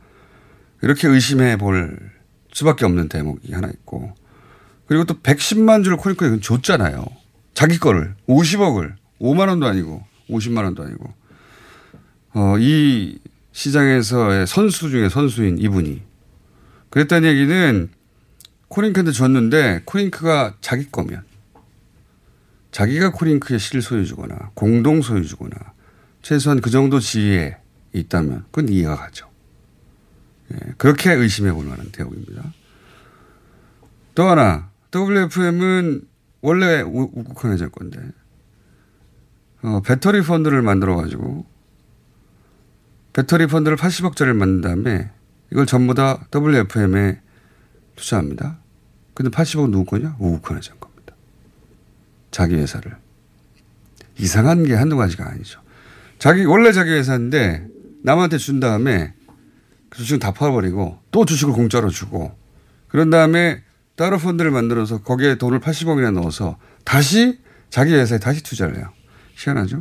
[0.81, 1.97] 이렇게 의심해 볼
[2.53, 4.13] 수밖에 없는 대목이 하나 있고.
[4.87, 7.05] 그리고 또 110만 주를 코니코에 줬잖아요.
[7.53, 8.15] 자기 거를.
[8.29, 8.93] 50억을.
[9.19, 11.13] 5만 원도 아니고 50만 원도 아니고.
[12.35, 13.19] 어, 이
[13.51, 16.03] 시장에서의 선수 중에 선수인 이분이.
[16.89, 17.89] 그랬다는 얘기는
[18.69, 21.23] 코링크한테 줬는데 코링크가 자기 거면
[22.77, 25.55] 자기가 코링크의 실소유주거나 공동소유주거나
[26.21, 27.57] 최소한 그 정도 지위에
[27.93, 29.27] 있다면 그건 이해가 가죠.
[30.53, 32.53] 예, 그렇게 의심해 볼 만한 대목입니다.
[34.13, 36.03] 또 하나, WFM은
[36.41, 37.99] 원래 우국한 회장 건데,
[39.63, 41.47] 어, 배터리 펀드를 만들어가지고,
[43.13, 45.09] 배터리 펀드를 80억짜리를 만든 다음에,
[45.51, 47.19] 이걸 전부 다 WFM에
[47.95, 48.59] 투자합니다.
[49.15, 50.15] 근데 80억 누구 거냐?
[50.19, 50.86] 우국한 회장 거.
[52.37, 52.95] 자기 회사를.
[54.19, 55.59] 이상한 게 한두 가지가 아니죠.
[56.19, 57.65] 자기, 원래 자기 회사인데
[58.03, 59.11] 남한테 준 다음에
[59.89, 62.37] 그주식다 팔아버리고 또 주식을 공짜로 주고
[62.89, 63.63] 그런 다음에
[63.95, 67.39] 따로 펀드를 만들어서 거기에 돈을 80억이나 넣어서 다시
[67.71, 68.85] 자기 회사에 다시 투자를 해요.
[69.33, 69.79] 희한하죠?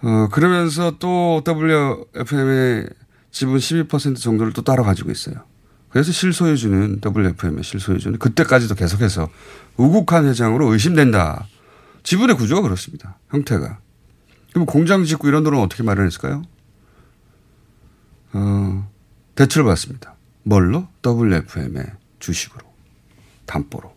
[0.00, 2.86] 어, 그러면서 또 WFM의
[3.30, 5.44] 지분 12% 정도를 또 따로 가지고 있어요.
[5.92, 9.28] 그래서 실소유주는 WFM의 실소유주는 그때까지도 계속해서
[9.76, 11.46] 우국한 회장으로 의심된다.
[12.02, 13.18] 지분의 구조가 그렇습니다.
[13.28, 13.78] 형태가.
[14.54, 16.42] 그럼 공장 짓고 이런 돈은 어떻게 마련했을까요?
[18.32, 18.90] 어,
[19.34, 20.14] 대출을 받습니다.
[20.44, 20.88] 뭘로?
[21.06, 21.84] WFM의
[22.20, 22.64] 주식으로.
[23.44, 23.94] 담보로.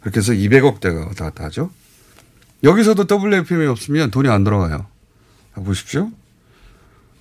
[0.00, 1.70] 그렇게 해서 200억대가 왔다 갔다 하죠.
[2.64, 4.86] 여기서도 WFM이 없으면 돈이 안 들어가요.
[5.56, 6.10] 보십시오.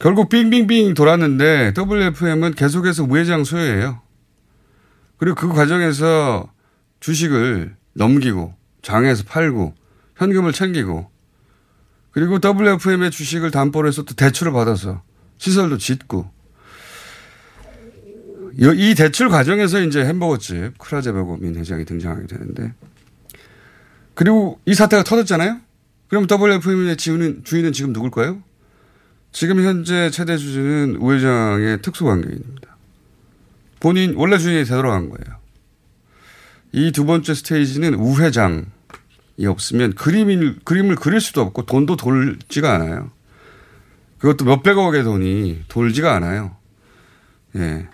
[0.02, 4.02] 결국 빙빙빙 돌았는데 WFM은 계속해서 우회장 소유예요.
[5.18, 6.52] 그리고 그 과정에서
[7.02, 9.76] 주식을 넘기고 장에서 팔고
[10.18, 11.08] 현금을 챙기고
[12.10, 15.04] 그리고 WFM의 주식을 담보로 해서 또 대출을 받아서
[15.38, 16.28] 시설도 짓고
[18.58, 22.74] 이 대출 과정에서 이제 햄버거집 크라제베고민 회장이 등장하게 되는데
[24.16, 25.60] 그리고 이 사태가 터졌잖아요.
[26.08, 28.42] 그럼 WFM의 지우는, 주인은 지금 누굴까요?
[29.32, 32.76] 지금 현재 최대 주주는 우 회장의 특수관계인입니다.
[33.80, 35.40] 본인 원래 주인이 되돌아간 거예요.
[36.74, 38.64] 이 두 번째 스테이지는 우 회장이
[39.46, 43.12] 없으면 그림을, 그림을 그릴 수도 없고 돈도 돌지가 않아요.
[44.20, 46.56] 그것도 몇백억의 돈이 돌지가 않아요.
[47.56, 47.88] 예.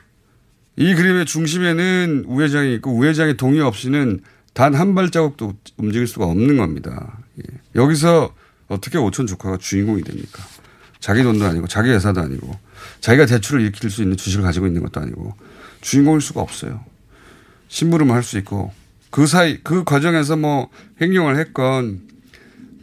[0.75, 4.19] 이 그림의 중심에는 우 회장이 있고 우 회장의 동의 없이는
[4.53, 7.19] 단 한 발자국도 움직일 수가 없는 겁니다.
[7.39, 7.57] 예.
[7.75, 8.33] 여기서
[8.67, 10.43] 어떻게 오천 조카가 주인공이 됩니까?
[10.99, 12.57] 자기 돈도 아니고 자기 회사도 아니고
[13.01, 16.83] 자기가 대출을 일으킬 수 있는 주식을 가지고 있는 것도 아니고 주인공일 수가 없어요.
[17.67, 18.73] 심부름을 할 수 있고
[19.09, 20.69] 그 사이 그 과정에서 뭐
[21.01, 22.07] 횡령을 했건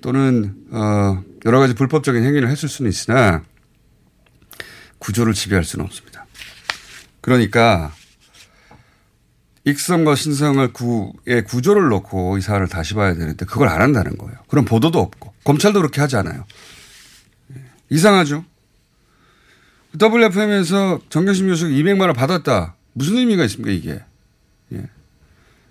[0.00, 3.42] 또는 어 여러 가지 불법적인 행위를 했을 수는 있으나
[4.98, 6.26] 구조를 지배할 수는 없습니다.
[7.20, 7.94] 그러니까
[9.64, 14.36] 익성과 신성을 구의 구조를 놓고 이사를 다시 봐야 되는데 그걸 안 한다는 거예요.
[14.48, 16.44] 그럼 보도도 없고 검찰도 그렇게 하지 않아요.
[17.90, 18.44] 이상하죠.
[20.00, 22.74] WFM에서 정경심 교수가 200만 원 받았다.
[22.92, 24.02] 무슨 의미가 있습니까, 이게?
[24.72, 24.88] 예.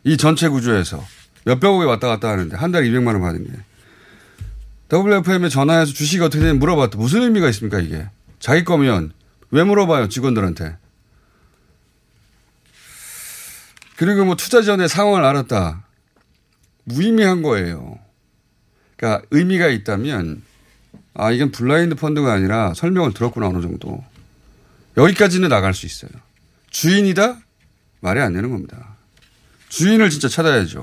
[0.05, 1.05] 이 전체 구조에서
[1.45, 3.51] 몇백억에 왔다 갔다 하는데 한 달에 200만 원 받은 게.
[4.93, 6.97] WFM에 전화해서 주식이 어떻게 되는지 물어봤다.
[6.97, 8.07] 무슨 의미가 있습니까, 이게?
[8.39, 9.11] 자기 거면
[9.51, 10.77] 왜 물어봐요, 직원들한테?
[13.95, 15.83] 그리고 뭐 투자 전에 상황을 알았다.
[16.85, 17.97] 무의미한 거예요.
[18.97, 20.41] 그러니까 의미가 있다면
[21.15, 24.03] 아, 이건 블라인드 펀드가 아니라 설명을 들었구나, 어느 정도.
[24.97, 26.09] 여기까지는 나갈 수 있어요.
[26.71, 27.39] 주인이다?
[27.99, 28.95] 말이 안 되는 겁니다.
[29.69, 30.81] 주인을 진짜 찾아야죠.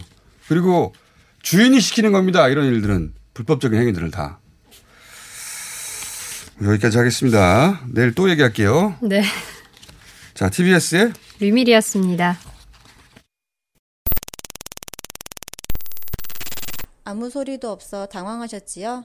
[0.49, 0.95] 그리고
[1.43, 2.49] 주인이 시키는 겁니다.
[2.49, 3.15] 이런 일들은.
[3.35, 4.39] 불법적인 행위들을 다.
[6.63, 7.81] 여기까지 하겠습니다.
[7.89, 8.97] 내일 또 얘기할게요.
[9.03, 9.23] 네.
[10.35, 12.37] 자, TBS의 류밀이었습니다.
[17.05, 19.05] 아무 소리도 없어 당황하셨지요?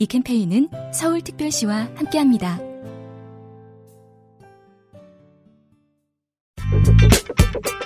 [0.00, 2.58] 이 캠페인은 서울특별시와 함께합니다.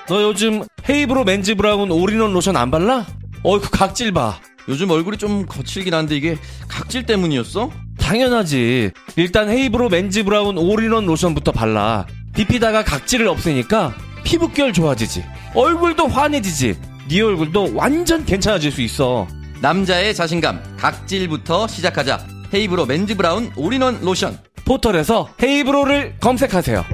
[0.08, 3.06] 너 요즘 헤이브로 맨즈 브라운 올인원 로션 안 발라?
[3.44, 4.34] 어이 그 각질 봐.
[4.68, 6.36] 요즘 얼굴이 좀 거칠긴 한데 이게
[6.68, 7.70] 각질 때문이었어?
[7.98, 8.90] 당연하지.
[9.16, 12.06] 일단 헤이브로 맨즈 브라운 올인원 로션부터 발라.
[12.34, 13.94] 비피다가 각질을 없애니까
[14.24, 15.24] 피부결 좋아지지.
[15.54, 16.78] 얼굴도 환해지지.
[17.08, 19.26] 네 얼굴도 완전 괜찮아질 수 있어.
[19.62, 22.18] 남자의 자신감 각질부터 시작하자
[22.52, 26.84] 헤이브로 맨즈 브라운 올인원 로션 포털에서 헤이브로를 검색하세요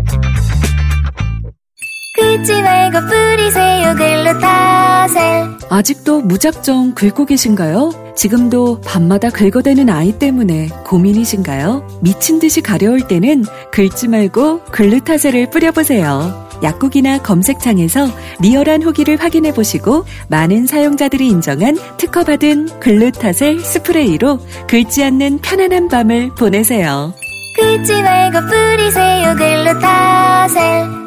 [5.70, 8.14] 아직도 무작정 긁고 계신가요?
[8.16, 12.00] 지금도 밤마다 긁어대는 아이 때문에 고민이신가요?
[12.02, 16.47] 미친 듯이 가려울 때는 긁지 말고 글루타셀을 뿌려보세요.
[16.62, 18.08] 약국이나 검색창에서
[18.40, 27.14] 리얼한 후기를 확인해 보시고 많은 사용자들이 인정한 특허받은 글루타셀 스프레이로 긁지 않는 편안한 밤을 보내세요.
[27.56, 30.98] 긁지 말고 뿌리세요 글루타셀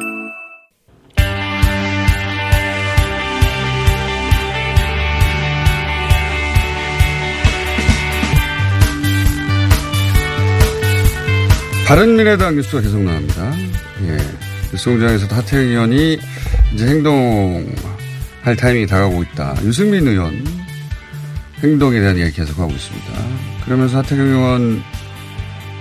[11.86, 13.52] 바른미래당 뉴스가 계속 나옵니다.
[14.02, 14.16] 예.
[14.72, 16.18] 뉴스공장에서 하태경 의원이
[16.72, 19.56] 이제 행동할 타이밍이 다가오고 있다.
[19.64, 20.32] 유승민 의원
[21.62, 23.06] 행동에 대한 이야기 계속하고 있습니다.
[23.66, 24.82] 그러면서 하태경 의원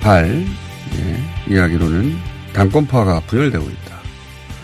[0.02, 0.46] 발
[0.96, 2.18] 예, 이야기로는
[2.54, 4.00] 당권파가 분열되고 있다.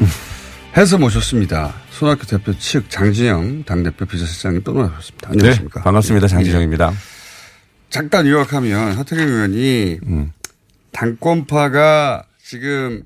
[0.77, 1.73] 해서 모셨습니다.
[1.91, 5.29] 손학규 대표 측 장진영 당대표 비서실장님 또 나오셨습니다.
[5.29, 5.79] 네, 안녕하십니까.
[5.79, 6.27] 네, 반갑습니다.
[6.27, 6.91] 장진영입니다.
[6.93, 6.95] 예.
[7.89, 10.33] 잠깐 요약하면 하태경 의원이 음.
[10.91, 13.03] 당권파가 지금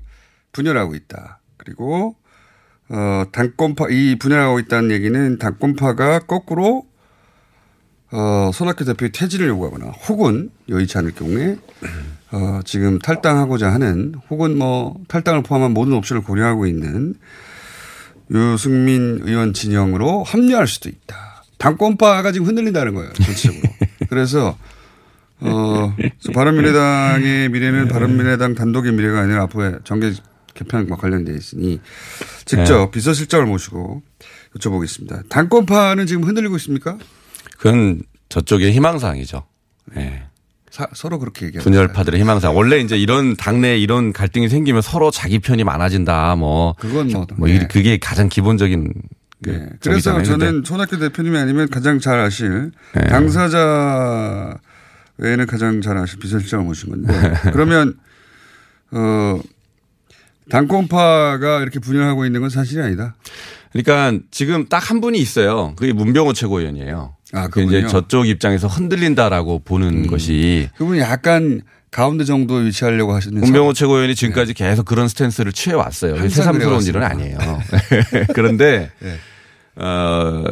[0.52, 1.40] 분열하고 있다.
[1.56, 2.16] 그리고
[2.88, 6.86] 어, 당권파 이 분열하고 있다는 얘기는 당권파가 거꾸로
[8.12, 11.56] 어, 손학규 대표의 퇴진을 요구하거나 혹은 여의치 않을 경우에
[12.32, 17.14] 어, 지금 탈당하고자 하는 혹은 뭐 탈당을 포함한 모든 옵션을 고려하고 있는
[18.30, 21.42] 유승민 의원 진영으로 합류할 수도 있다.
[21.58, 23.12] 당권파가 지금 흔들린다는 거예요.
[23.14, 23.62] 전체적으로.
[24.10, 24.58] 그래서
[25.40, 25.96] 어,
[26.34, 27.92] 바른미래당의 미래는 네.
[27.92, 30.12] 바른미래당 단독의 미래가 아니라 앞으로 의 정계
[30.54, 31.80] 개편과 관련돼 있으니
[32.44, 32.90] 직접 네.
[32.90, 34.02] 비서실장을 모시고
[34.56, 35.28] 여쭤보겠습니다.
[35.28, 36.98] 당권파는 지금 흔들리고 있습니까?
[37.58, 39.44] 그건 저쪽의 희망사항이죠.
[39.94, 40.24] 네.
[40.70, 45.38] 사, 서로 그렇게 얘기하는 분열파들의 희망상 원래 이제 이런 당내 이런 갈등이 생기면 서로 자기
[45.38, 47.66] 편이 많아진다 뭐 그건 뭐, 뭐 네.
[47.70, 48.90] 그게 가장 기본적인
[49.44, 49.68] 그 네.
[49.80, 53.02] 그래서 저는 손학규 대표님이 아니면 가장 잘 아실 네.
[53.08, 54.56] 당사자
[55.18, 57.12] 외에는 가장 잘 아실 비서실장을 모신 건데
[57.52, 57.98] 그러면
[58.92, 59.40] 어
[60.52, 63.14] 당권파가 이렇게 분열하고 있는 건 사실이 아니다.
[63.72, 65.74] 그러니까 지금 딱 한 분이 있어요.
[65.76, 67.16] 그게 문병호 최고위원이에요.
[67.32, 70.06] 아, 그분이제 저쪽 입장에서 흔들린다라고 보는 음.
[70.06, 74.64] 것이 그분 약간 가운데 정도 위치하려고 하시는 문병호 최고위원이 지금까지 네.
[74.68, 76.18] 계속 그런 스탠스를 취해 왔어요.
[76.28, 77.38] 새삼스러운 일은 아니에요.
[77.38, 78.24] 네.
[78.34, 79.16] 그런데 네.
[79.82, 80.44] 어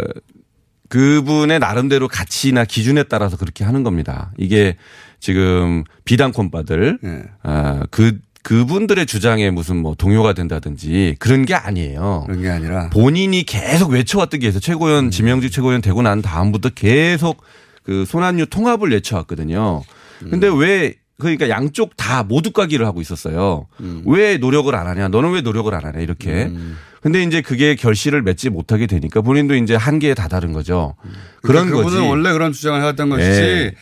[0.89, 4.33] 그분의 나름대로 가치나 기준에 따라서 그렇게 하는 겁니다.
[4.39, 4.77] 이게
[5.19, 7.23] 지금 비단권파들 네.
[7.43, 12.24] 어, 그 그분들의 주장에 무슨 뭐 동요가 된다든지 그런 게 아니에요.
[12.26, 14.61] 그런 게 아니라 본인이 계속 외쳐왔던 게 있어요.
[14.61, 15.11] 최고위원 음.
[15.11, 17.42] 지명직 최고위원 되고 난 다음부터 계속
[17.85, 19.83] 그 손한유 통합을 외쳐왔거든요.
[20.22, 20.31] 음.
[20.31, 20.59] 근데 음.
[20.59, 23.66] 왜 그러니까 양쪽 다 모두 가기를 하고 있었어요.
[23.81, 24.03] 음.
[24.07, 25.09] 왜 노력을 안 하냐?
[25.09, 26.00] 너는 왜 노력을 안 하냐?
[26.00, 26.44] 이렇게.
[26.44, 26.79] 음.
[27.03, 30.94] 근데 이제 그게 결실을 맺지 못하게 되니까 본인도 이제 한계에 다다른 거죠.
[31.05, 31.11] 음.
[31.42, 31.94] 그런 그러니까 분은 거지.
[31.96, 33.31] 그분은 원래 그런 주장을 해왔던 것이지.
[33.40, 33.72] 네.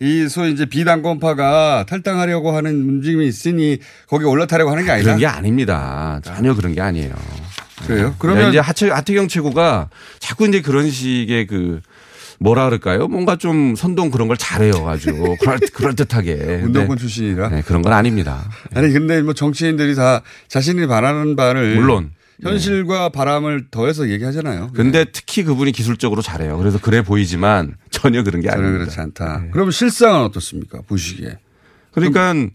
[0.00, 3.78] 이 소위 이제 비당권파가 탈당하려고 하는 움직임이 있으니
[4.08, 5.04] 거기 올라타려고 하는 게 아니다.
[5.04, 6.20] 그런 게 아닙니다.
[6.22, 7.14] 전혀 그런 게 아니에요.
[7.86, 8.08] 그래요?
[8.08, 8.14] 네.
[8.18, 11.80] 그러면 이제 하체 하태경 최고가 자꾸 이제 그런 식의 그
[12.38, 13.08] 뭐라 그럴까요?
[13.08, 17.92] 뭔가 좀 선동 그런 걸 잘해요 가지고 그럴, 그럴 듯하게 운동권 출신이라 네, 그런 건
[17.94, 18.44] 아닙니다.
[18.74, 22.10] 아니 근데 뭐 정치인들이 다 자신이 바라는 바를 물론
[22.42, 24.70] 현실과 바람을 더해서 얘기하잖아요.
[24.74, 25.10] 근데 네.
[25.10, 26.58] 특히 그분이 기술적으로 잘해요.
[26.58, 28.84] 그래서 그래 보이지만 전혀 그런 게 전혀 아닙니다.
[28.84, 29.40] 그렇지 않다.
[29.44, 29.50] 네.
[29.50, 30.80] 그럼 실상은 어떻습니까?
[30.86, 31.38] 보시기에.
[31.92, 32.50] 그러니까 뭐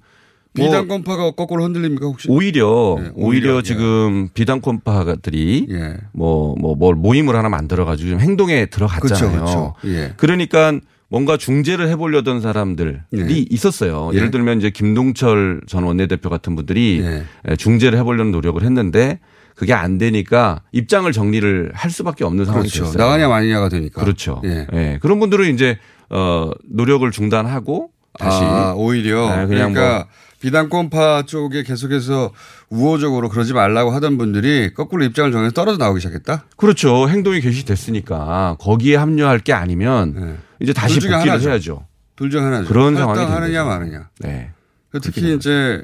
[0.65, 2.27] 비당권파가 거꾸로 흔들립니까 혹시?
[2.29, 5.97] 오히려 네, 오히려, 오히려, 지금 비당권파들이 예.
[6.11, 9.31] 뭐뭐 뭘 모임을 하나 만들어 가지고 좀 행동에 들어갔잖아요.
[9.31, 9.97] 그렇죠, 그렇죠.
[9.97, 10.13] 예.
[10.17, 13.45] 그러니까 뭔가 중재를 해보려던 사람들이 예.
[13.49, 14.11] 있었어요.
[14.13, 14.17] 예.
[14.17, 17.55] 예를 들면 이제 김동철 전 원내대표 같은 분들이 예.
[17.55, 19.19] 중재를 해보려는 노력을 했는데
[19.61, 22.81] 그게 안 되니까 입장을 정리를 할 수밖에 없는 상황이죠.
[22.81, 22.97] 그렇죠.
[22.97, 24.01] 나가냐 마느냐가 되니까.
[24.03, 24.41] 그렇죠.
[24.43, 24.65] 예.
[24.73, 24.97] 예.
[25.03, 25.77] 그런 분들은 이제
[26.09, 30.05] 어 노력을 중단하고 다시 아, 오히려 아, 그러니까 뭐.
[30.39, 32.31] 비단권파 쪽에 계속해서
[32.71, 36.45] 우호적으로 그러지 말라고 하던 분들이 거꾸로 입장을 정해서 떨어져 나오기 시작했다.
[36.57, 37.07] 그렇죠.
[37.07, 40.37] 행동이 개시됐으니까 거기에 합류할 게 아니면 네.
[40.59, 41.49] 이제 다시 복귀를 하나죠.
[41.51, 41.85] 해야죠.
[42.15, 42.67] 둘 중 하나죠.
[42.67, 44.09] 그런 상황이 하느냐 마느냐.
[44.21, 44.49] 네.
[44.89, 45.83] 그 특히 이제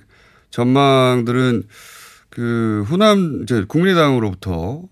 [0.50, 1.66] 전망들은
[2.38, 4.84] 그 호남 이제 국민의당으로부터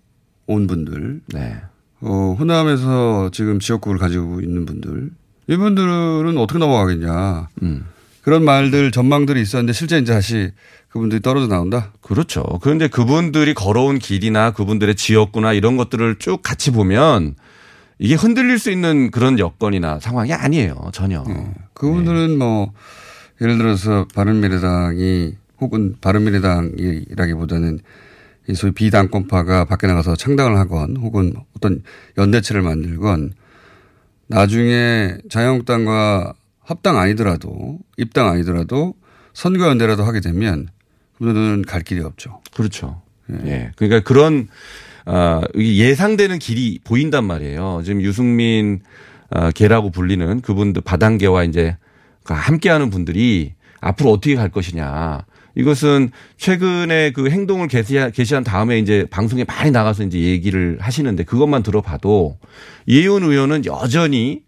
[0.48, 1.58] 온 분들, 네.
[2.02, 5.12] 어, 호남에서 지금 지역구를 가지고 있는 분들,
[5.46, 7.50] 이분들은 어떻게 넘어가겠냐.
[7.62, 7.86] 음.
[8.24, 10.54] 그런 말들 전망들이 있었는데 실제 이제 다시
[10.90, 11.92] 그분들이 떨어져 나온다.
[12.02, 12.44] 그렇죠.
[12.64, 17.36] 그런데 그분들이 걸어온 길이나 그분들의 지역구나 이런 것들을 쭉 같이 보면
[18.00, 21.24] 이게 흔들릴 수 있는 그런 여건이나 상황이 아니에요 전혀.
[21.28, 21.54] 네.
[21.76, 22.36] 그분들은 네.
[22.38, 22.72] 뭐
[23.40, 27.80] 예를 들어서 바른미래당이 혹은 바른미래당이라기보다는
[28.48, 31.82] 이 소위 비당권파가 밖에 나가서 창당을 하건 혹은 어떤
[32.18, 33.34] 연대체를 만들건
[34.28, 38.94] 나중에 자유한국당과 합당 아니더라도 입당 아니더라도
[39.34, 40.68] 선거연대라도 하게 되면
[41.18, 42.42] 그분들은 갈 길이 없죠.
[42.56, 43.02] 그렇죠.
[43.32, 43.48] 예.
[43.50, 43.72] 예.
[43.78, 44.48] 그러니까 그런
[45.08, 47.82] 어, 예상되는 길이 보인단 말이에요.
[47.84, 48.82] 지금 유승민
[49.30, 51.78] 어, 아, 계라고 불리는 그분들 바당계와 이제
[52.24, 55.26] 그 함께하는 분들이 앞으로 어떻게 갈 것이냐.
[55.56, 62.38] 이것은 최근에 그 행동을 개시한 다음에 이제 방송에 많이 나가서 이제 얘기를 하시는데 그것만 들어봐도
[62.86, 64.42] 이혜훈 의원은 여전히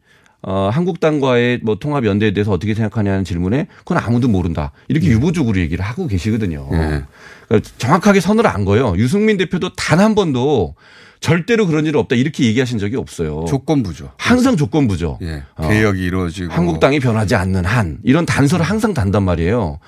[0.44, 4.72] 어, 한국당과의 뭐 통합 연대에 대해서 어떻게 생각하냐는 질문에 그건 아무도 모른다.
[4.88, 5.14] 이렇게 네.
[5.14, 6.68] 유보적으로 얘기를 하고 계시거든요.
[6.72, 7.04] 네.
[7.48, 8.94] 그러니까 정확하게 선을 안 거예요.
[8.98, 10.76] 유승민 대표도 단 한 번도
[11.20, 13.46] 절대로 그런 일 없다 이렇게 얘기하신 적이 없어요.
[13.50, 14.12] 조건부죠.
[14.18, 15.18] 항상 조건부죠.
[15.24, 15.42] 예.
[15.56, 15.68] 어.
[15.68, 19.80] 개혁이 이루어지고 한국당이 변하지 않는 한 이런 단서를 항상 단단 말이에요.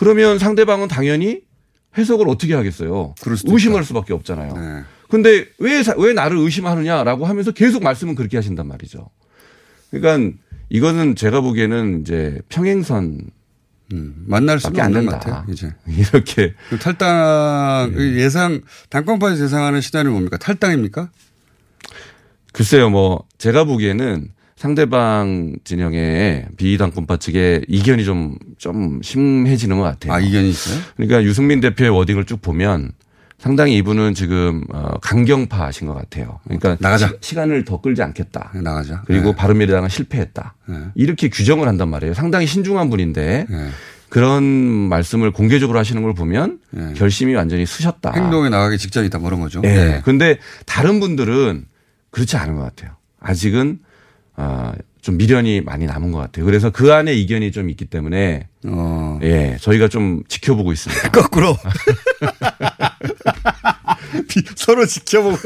[0.00, 1.42] 그러면 상대방은 당연히
[1.98, 3.14] 해석을 어떻게 하겠어요.
[3.44, 4.56] 의심할 수밖에 없잖아요.
[4.56, 4.82] 네.
[5.10, 9.10] 근데 왜, 왜 나를 의심하느냐라고 하면서 계속 말씀은 그렇게 하신단 말이죠.
[9.90, 10.38] 그러니까
[10.70, 13.20] 이거는 제가 보기에는 이제 평행선
[13.92, 15.18] 음, 만날 수밖에 안 된다.
[15.18, 18.02] 같아요, 이제 이렇게 그 탈당 네.
[18.14, 18.20] 예.
[18.22, 20.38] 예상 당권파에서 예상하는 시나리오 뭡니까?
[20.38, 21.10] 탈당입니까?
[22.54, 24.28] 글쎄요, 뭐 제가 보기에는
[24.60, 30.12] 상대방 진영의 비당권파 측의 이견이 좀, 좀 심해지는 것 같아요.
[30.12, 30.78] 아, 이견이 있어요?
[30.98, 32.92] 그러니까 유승민 대표의 워딩을 쭉 보면
[33.38, 36.40] 상당히 이분은 지금 어 강경파하신 것 같아요.
[36.44, 37.10] 그러니까 어, 나가자.
[37.22, 38.50] 시, 간을더 끌지 않겠다.
[38.54, 39.00] 네, 나가자.
[39.06, 39.36] 그리고 네.
[39.36, 40.54] 바른미래당은 실패했다.
[40.68, 40.76] 네.
[40.94, 42.12] 이렇게 규정을 한단 말이에요.
[42.12, 43.68] 상당히 신중한 분인데 네.
[44.10, 46.92] 그런 말씀을 공개적으로 하시는 걸 보면 네.
[46.98, 48.12] 결심이 완전히 쓰셨다.
[48.14, 49.62] 행동에 나가기 직전이다 그런 뭐 거죠.
[49.62, 50.02] 네.
[50.04, 50.36] 그런데
[50.66, 51.64] 다른 분들은
[52.10, 52.90] 그렇지 않은 것 같아요.
[53.22, 53.78] 아직은
[54.36, 54.72] 아,
[55.02, 56.44] 좀 미련이 많이 남은 것 같아요.
[56.44, 59.18] 그래서 그 안에 이견이 좀 있기 때문에 어.
[59.22, 61.10] 예 저희가 좀 지켜보고 있습니다.
[61.10, 61.56] 거꾸로
[64.56, 65.36] 서로 지켜보고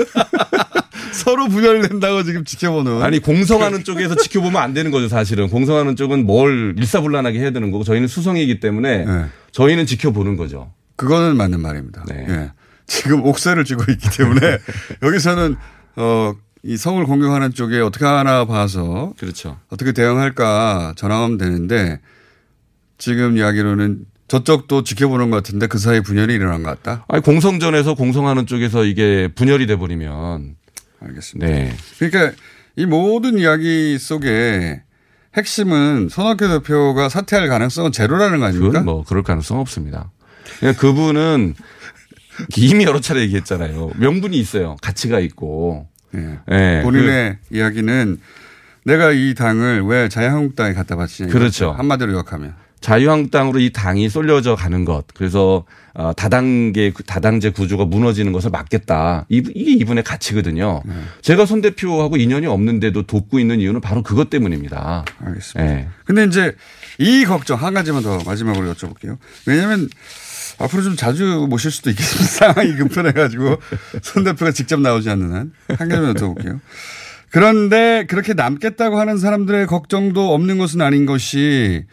[1.12, 6.74] 서로 분열된다고 지금 지켜보는 아니 공성하는 쪽에서 지켜보면 안 되는 거죠 사실은 공성하는 쪽은 뭘
[6.76, 9.24] 일사불란하게 해야 되는 거고 저희는 수성이기 때문에 네.
[9.52, 10.72] 저희는 지켜보는 거죠.
[10.96, 12.04] 그거는 맞는 말입니다.
[12.08, 12.26] 네.
[12.28, 12.52] 예.
[12.86, 14.58] 지금 옥세를 쥐고 있기 때문에
[15.02, 15.54] 여기서는
[15.96, 16.34] 어
[16.66, 19.58] 이 성을 공격하는 쪽에 어떻게 하나 봐서 그렇죠.
[19.68, 22.00] 어떻게 대응할까 전화하면 되는데
[22.96, 27.04] 지금 이야기로는 저쪽도 지켜보는 것 같은데 그 사이 분열이 일어난 것 같다.
[27.08, 30.56] 아니 공성전에서 공성하는 쪽에서 이게 분열이 돼 버리면
[31.00, 31.52] 알겠습니다.
[31.52, 31.76] 네.
[31.98, 32.34] 그러니까
[32.76, 34.82] 이 모든 이야기 속에
[35.36, 38.78] 핵심은 손학규 대표가 사퇴할 가능성은 제로라는 거 아닙니까?
[38.80, 40.10] 그건 뭐 그럴 가능성 없습니다.
[40.78, 41.54] 그분은
[42.56, 43.90] 이미 여러 차례 얘기했잖아요.
[43.98, 44.76] 명분이 있어요.
[44.80, 46.38] 가치가 있고 예.
[46.78, 46.82] 예.
[46.82, 48.18] 본인의 그, 이야기는
[48.84, 51.28] 내가 이 당을 왜 자유한국당에 갖다 바치냐.
[51.32, 51.72] 그렇죠.
[51.72, 52.54] 한마디로 요약하면.
[52.80, 55.06] 자유한국당으로 이 당이 쏠려져 가는 것.
[55.14, 59.24] 그래서 아, 다당계 다당제 구조가 무너지는 것을 막겠다.
[59.30, 60.82] 이게 이분의 가치거든요.
[60.84, 60.92] 네.
[61.22, 65.04] 제가 손 대표하고 인연이 없는데도 돕고 있는 이유는 바로 그것 때문입니다.
[65.18, 65.74] 알겠습니다.
[65.74, 65.88] 네.
[66.04, 66.54] 근데 이제
[66.98, 69.16] 이 걱정 한 가지만 더 마지막으로 여쭤볼게요.
[69.46, 69.88] 왜냐하면
[70.58, 72.52] 앞으로 좀 자주 모실 수도 있겠습니다.
[72.54, 73.56] 상황이 급변해가지고
[74.02, 75.52] 손 대표가 직접 나오지 않는 한.
[75.68, 76.60] 한 개만 여쭤볼게요.
[77.30, 81.84] 그런데 그렇게 남겠다고 하는 사람들의 걱정도 없는 것은 아닌 것이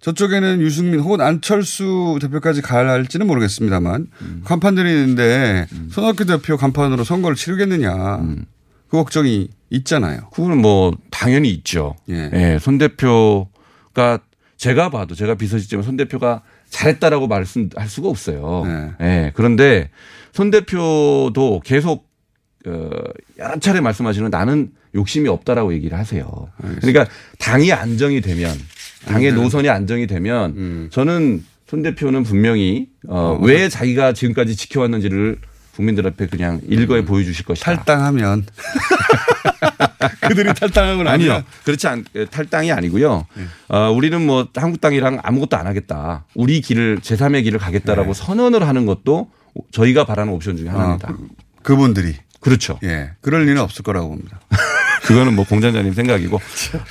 [0.00, 4.42] 저쪽에는 유승민 혹은 안철수 대표까지 가야 할지는 모르겠습니다만 음.
[4.44, 5.88] 간판들이 있는데 음.
[5.92, 8.46] 손학규 대표 간판으로 선거를 치르겠느냐 음.
[8.88, 10.28] 그 걱정이 있잖아요.
[10.30, 11.96] 그거는 뭐 당연히 있죠.
[12.08, 12.30] 예.
[12.32, 12.58] 예.
[12.60, 14.20] 손 대표가
[14.56, 18.64] 제가 봐도 제가 비서실장손 대표가 잘했다라고 말씀할 수가 없어요.
[18.66, 18.90] 네.
[19.00, 19.30] 네.
[19.34, 19.90] 그런데
[20.32, 22.08] 손 대표도 계속
[22.66, 22.90] 어,
[23.38, 26.48] 여러 차례 말씀하시는 나는 욕심이 없다라고 얘기를 하세요.
[26.80, 27.06] 그러니까
[27.38, 28.50] 당이 안정이 되면
[29.06, 29.36] 당의 네.
[29.40, 30.88] 노선이 안정이 되면 음.
[30.90, 35.38] 저는 손 대표는 분명히 어, 어, 왜 자기가 지금까지 지켜왔는지를
[35.78, 37.04] 국민들 앞에 그냥 일거에 음.
[37.04, 37.72] 보여주실 것이다.
[37.72, 38.44] 탈당하면
[40.26, 41.44] 그들이 탈당하면 아니요.
[41.64, 43.28] 그렇지 않 예, 탈당이 아니고요.
[43.34, 43.44] 네.
[43.68, 46.24] 어, 우리는 뭐 한국당이랑 아무것도 안 하겠다.
[46.34, 48.20] 우리 길을 제3의 길을 가겠다라고 네.
[48.20, 49.30] 선언을 하는 것도
[49.70, 51.10] 저희가 바라는 옵션 중에 하나입니다.
[51.12, 51.18] 아,
[51.62, 52.80] 그, 분들이 그렇죠.
[52.82, 54.40] 예, 그럴 일은 없을 거라고 봅니다.
[55.06, 56.40] 그거는 뭐 공장장님 생각이고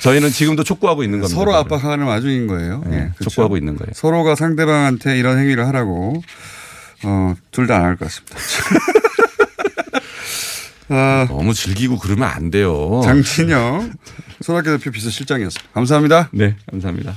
[0.00, 1.38] 저희는 지금도 촉구하고 있는 겁니다.
[1.38, 2.82] 서로 압박하는 와중인 거예요.
[2.86, 3.24] 예, 네, 그렇죠.
[3.24, 3.90] 촉구하고 있는 거예요.
[3.94, 6.22] 서로가 상대방한테 이런 행위를 하라고
[7.04, 8.36] 어, 둘 다 안 할 것 같습니다.
[10.90, 13.02] 아, 너무 즐기고 그러면 안 돼요.
[13.04, 13.92] 장진영
[14.40, 15.70] 소학교 대표 비서실장이었습니다.
[15.74, 16.28] 감사합니다.
[16.32, 17.14] 네, 감사합니다.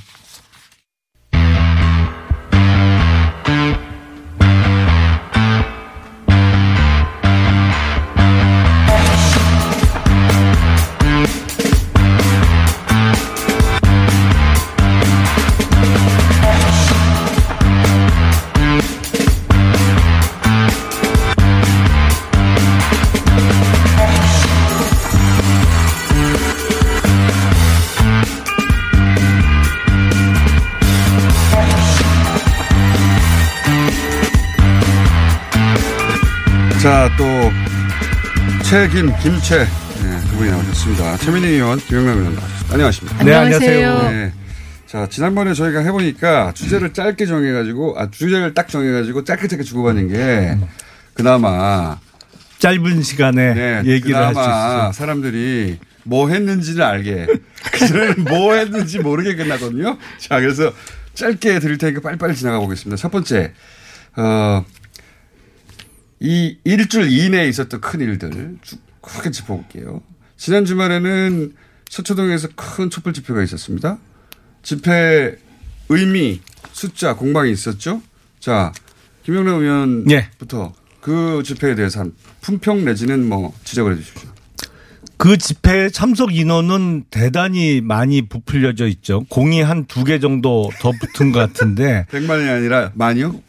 [38.72, 41.18] 이세김, 김채 네, 예, 두 분이 나오셨습니다.
[41.18, 42.70] 최민희 의원, 김영남 의원 나오셨습니다.
[42.72, 43.22] 안녕하십니까.
[43.24, 43.98] 네, 안녕하세요.
[44.10, 44.32] 네.
[44.86, 50.56] 자, 지난번에 저희가 해보니까 주제를 짧게 정해가지고, 아, 주제를 딱 정해가지고 짧게 짧게 주고받는 게
[51.12, 51.98] 그나마
[52.72, 54.92] 짧은 시간에 네, 얘기를 할 수 있어요.
[54.94, 57.26] 사람들이 뭐 했는지를 알게.
[57.72, 59.98] 그전에는 뭐 했는지 모르게 끝나거든요.
[60.16, 60.72] 자, 그래서
[61.12, 62.96] 짧게 드릴 테니까 빨리빨리 지나가 보겠습니다.
[62.98, 63.52] 첫 번째,
[64.16, 64.64] 어,
[66.24, 70.00] 이 일주일 이내에 있었던 큰 일들 쭉 크게 짚어볼게요.
[70.36, 71.52] 지난 주말에는
[71.90, 73.98] 서초동에서 큰 촛불 집회가 있었습니다.
[74.62, 75.36] 집회
[75.88, 76.40] 의미,
[76.72, 78.00] 숫자, 공방이 있었죠.
[78.38, 78.72] 자,
[79.24, 80.82] 김영래 의원부터 예.
[81.00, 84.30] 그 집회에 대해서 한 품평 내지는 뭐 지적을 해 주십시오.
[85.16, 89.24] 그 집회 참석 인원은 대단히 많이 부풀려져 있죠.
[89.28, 92.06] 공이 한 두 개 정도 더 붙은 것 같은데.
[92.12, 93.40] 100만이 아니라 많이요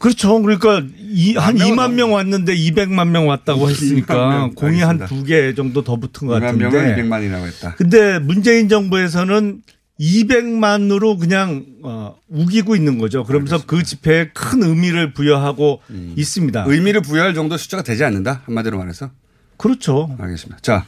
[0.00, 0.40] 그렇죠.
[0.40, 5.84] 그러니까 이, 한 2만 명 왔는데 200만 명 왔다고 했으니까 공이 한 두 개 정도
[5.84, 6.64] 더 붙은 것 같은데.
[6.64, 7.74] 2만 명은 200만이라고 했다.
[7.74, 9.62] 근데 문재인 정부에서는
[10.00, 13.24] 200만으로 그냥 어, 우기고 있는 거죠.
[13.24, 13.76] 그러면서 그 알겠습니다.
[13.76, 16.14] 그 집회에 큰 의미를 부여하고 음.
[16.16, 16.64] 있습니다.
[16.66, 19.10] 의미를 부여할 정도 숫자가 되지 않는다 한마디로 말해서.
[19.58, 20.16] 그렇죠.
[20.18, 20.60] 알겠습니다.
[20.62, 20.86] 자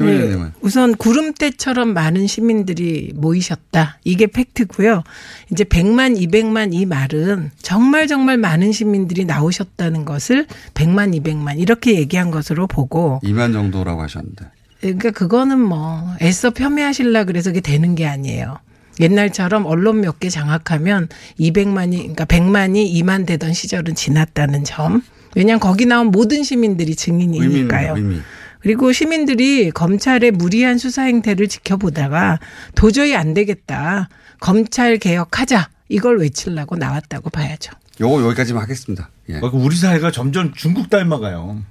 [0.00, 0.28] 네,
[0.60, 3.98] 우선 구름대처럼 많은 시민들이 모이셨다.
[4.02, 5.04] 이게 팩트고요.
[5.52, 12.32] 이제 100만, 200만 이 말은 정말 정말 많은 시민들이 나오셨다는 것을 100만, 200만 이렇게 얘기한
[12.32, 14.46] 것으로 보고 2만 정도라고 하셨는데.
[14.82, 18.58] 예, 그러니까 그거는 뭐 애써 폄훼하실라 그래서 그게 되는 게 아니에요.
[18.98, 25.02] 옛날처럼 언론 몇 개 장악하면 200만이 그러니까 100만이 2만 되던 시절은 지났다는 점.
[25.36, 27.88] 왜냐하면 거기 나온 모든 시민들이 증인이니까요.
[27.88, 28.20] 의미입니다, 의미.
[28.64, 32.40] 그리고 시민들이 검찰의 무리한 수사 행태를 지켜보다가
[32.74, 34.08] 도저히 안 되겠다.
[34.40, 35.68] 검찰 개혁하자.
[35.90, 37.72] 이걸 외치려고 나왔다고 봐야죠.
[38.00, 39.10] 요거 여기까지만 하겠습니다.
[39.28, 39.36] 예.
[39.36, 41.62] 어, 그 우리 사회가 점점 중국 닮아가요.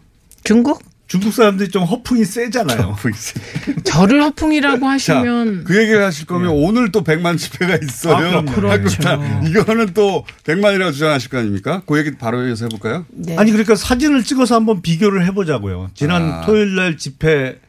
[0.44, 0.84] 중국?
[1.08, 2.78] 중국 사람들이 좀 허풍이 세잖아요.
[2.82, 3.40] 허풍이 세.
[3.84, 6.66] 저를 허풍이라고 하시면 자, 그 얘기를 하실 거면 예.
[6.66, 8.38] 오늘 또백만 집회가 있어요.
[8.38, 9.00] 아, 아 그렇죠.
[9.00, 9.24] 그렇죠.
[9.48, 11.82] 이거는 또백만이라고 주장하실 거 아닙니까?
[11.86, 13.06] 그 얘기 바로 여기서 해볼까요?
[13.10, 13.36] 네.
[13.38, 15.92] 아니 그러니까 사진을 찍어서 한번 비교를 해보자고요.
[15.94, 16.42] 지난 아.
[16.46, 17.60] 토요일 날 집회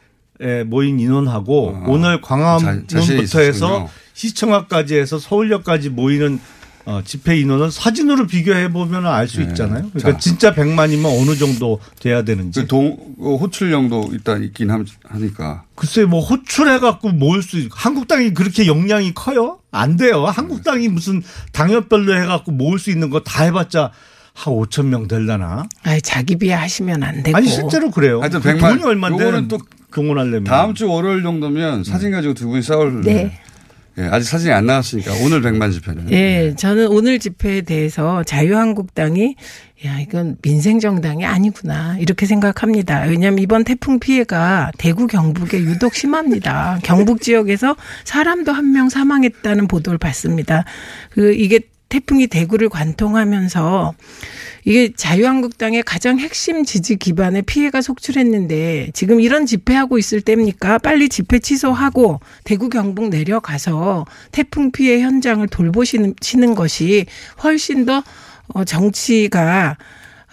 [0.41, 6.39] 에 모인 인원하고 아, 오늘 광화문부터 해서 시청학까지 해서 서울역까지 모이는
[6.85, 9.47] 어, 집회 인원은 사진으로 비교해 보면 알수 네.
[9.47, 9.89] 있잖아요.
[9.91, 10.17] 그러니까 자.
[10.19, 12.61] 진짜 100만이면 어느 정도 돼야 되는지.
[12.61, 14.69] 그 동, 어, 호출령도 일단 있긴
[15.11, 15.63] 하니까.
[15.73, 19.59] 글쎄 뭐 호출해 갖고 모을 수 있, 한국당이 그렇게 역량이 커요?
[19.71, 20.25] 안 돼요.
[20.27, 21.23] 한국당이 무슨
[21.53, 23.91] 당협별로 해 갖고 모을 수 있는 거 다 해봤자
[24.33, 25.63] 한 5천 명 될라나?
[25.83, 27.35] 아니 자기 비하 하시면 안 되고.
[27.35, 28.19] 아니 실제로 그래요.
[28.19, 28.59] 하여튼 100만.
[28.59, 29.23] 그 돈이 얼마인데?
[29.23, 29.57] 요거는 또
[29.91, 32.11] 경원하려면 다음 주 월요일 정도면 사진 음.
[32.11, 33.39] 가지고 두 분이 싸울 네.
[33.97, 36.11] 예, 아직 사진이 안 나왔으니까 오늘 백만 집회는.
[36.11, 36.15] 예,
[36.47, 39.35] 예, 저는 오늘 집회에 대해서 자유한국당이
[39.85, 41.97] 야, 이건 민생정당이 아니구나.
[41.99, 43.03] 이렇게 생각합니다.
[43.03, 46.79] 왜냐하면 이번 태풍 피해가 대구 경북에 유독 심합니다.
[46.83, 50.65] 경북 지역에서 사람도 한 명 사망했다는 보도를 봤습니다.
[51.11, 51.59] 그, 이게
[51.95, 53.93] 태풍이 대구를 관통하면서
[54.65, 60.79] 이게 자유한국당의 가장 핵심 지지 기반의 피해가 속출했는데 지금 이런 집회하고 있을 때입니까?
[60.79, 66.15] 빨리 집회 취소하고 대구 경북 내려가서 태풍 피해 현장을 돌보시는
[66.55, 67.05] 것이
[67.43, 68.03] 훨씬 더
[68.49, 69.77] 어, 정치가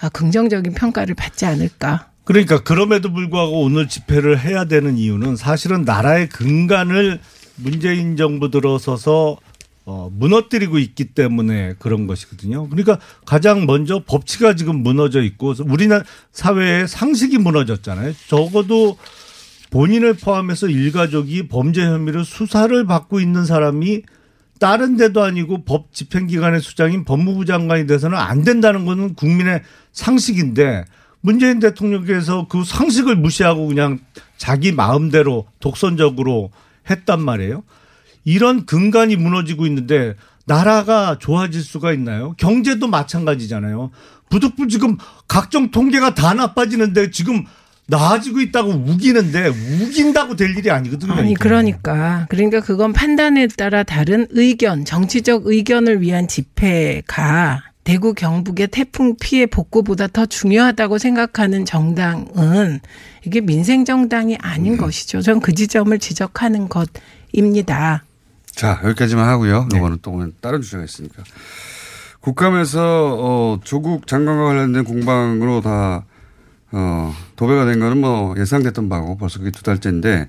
[0.00, 2.08] 아, 긍정적인 평가를 받지 않을까.
[2.24, 7.20] 그러니까 그럼에도 불구하고 오늘 집회를 해야 되는 이유는 사실은 나라의 근간을
[7.56, 9.36] 문재인 정부 들어서서
[9.84, 12.68] 어, 무너뜨리고 있기 때문에 그런 것이거든요.
[12.68, 18.12] 그러니까 가장 먼저 법치가 지금 무너져 있고 우리나라 사회의 상식이 무너졌잖아요.
[18.28, 18.96] 적어도
[19.70, 24.02] 본인을 포함해서 일가족이 범죄 혐의로 수사를 받고 있는 사람이
[24.60, 29.62] 다른 데도 아니고 법 집행기관의 수장인 법무부 장관이 돼서는 안 된다는 것은 국민의
[29.92, 30.84] 상식인데
[31.20, 33.98] 문재인 대통령께서 그 상식을 무시하고 그냥
[34.36, 36.50] 자기 마음대로 독선적으로
[36.88, 37.64] 했단 말이에요.
[38.24, 40.14] 이런 근간이 무너지고 있는데
[40.46, 42.34] 나라가 좋아질 수가 있나요?
[42.38, 43.90] 경제도 마찬가지잖아요.
[44.30, 44.96] 부득불 지금
[45.28, 47.44] 각종 통계가 다 나빠지는데 지금
[47.86, 51.12] 나아지고 있다고 우기는데 우긴다고 될 일이 아니거든요.
[51.12, 51.82] 아니 그러니까.
[51.82, 59.44] 그러니까 그러니까 그건 판단에 따라 다른 의견, 정치적 의견을 위한 집회가 대구 경북의 태풍 피해
[59.46, 62.80] 복구보다 더 중요하다고 생각하는 정당은
[63.26, 64.78] 이게 민생 정당이 아닌 네.
[64.78, 65.20] 것이죠.
[65.20, 68.04] 전 그 지점을 지적하는 것입니다.
[68.54, 69.66] 자, 여기까지만 하고요.
[69.72, 69.78] 네.
[69.78, 71.22] 이거는 또 오늘 다른 주제가 있으니까.
[72.20, 76.04] 국감에서 어, 조국 장관과 관련된 공방으로 다
[76.70, 80.28] 어, 도배가 된 거는 뭐 예상됐던 바고 벌써 그게 두 달째인데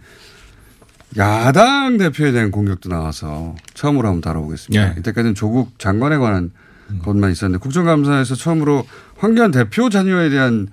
[1.18, 4.90] 야당 대표에 대한 공격도 나와서 처음으로 한번 다뤄보겠습니다.
[4.94, 4.96] 네.
[5.00, 6.52] 이때까지는 조국 장관에 관한
[6.90, 7.00] 음.
[7.04, 8.86] 것만 있었는데 국정감사에서 처음으로
[9.18, 10.70] 황교안 대표 자녀에 대한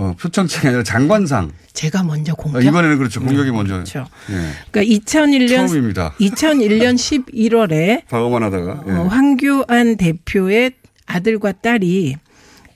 [0.00, 1.50] 어, 표창장이 아니라 장관상.
[1.72, 2.58] 제가 먼저 아, 공격.
[2.58, 3.18] 아, 이번에는 그렇죠.
[3.20, 3.50] 공격이 네.
[3.56, 3.74] 먼저.
[3.74, 4.06] 그렇죠.
[4.30, 4.34] 예.
[4.70, 6.14] 그러니까 2001년 처음입니다.
[6.20, 8.92] 2001년 11월에 방어만 하다가 어, 예.
[8.92, 10.72] 어, 황교안 대표의
[11.06, 12.14] 아들과 딸이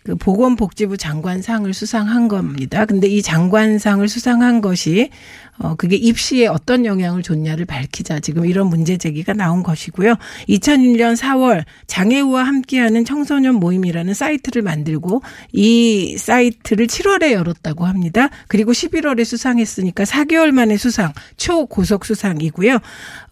[0.03, 2.87] 그 보건복지부 장관상을 수상한 겁니다.
[2.87, 5.11] 근데 이 장관상을 수상한 것이
[5.63, 10.17] 어, 그게 입시에 어떤 영향을 줬냐를 밝히자 지금 이런 문제 제기가 나온 것이고요.
[10.49, 18.29] 2001년 4월 장애우와 함께하는 청소년 모임이라는 사이트를 만들고 이 사이트를 7월에 열었다고 합니다.
[18.49, 22.79] 그리고 11월에 수상했으니까 4개월 만에 수상, 초고속 수상이고요.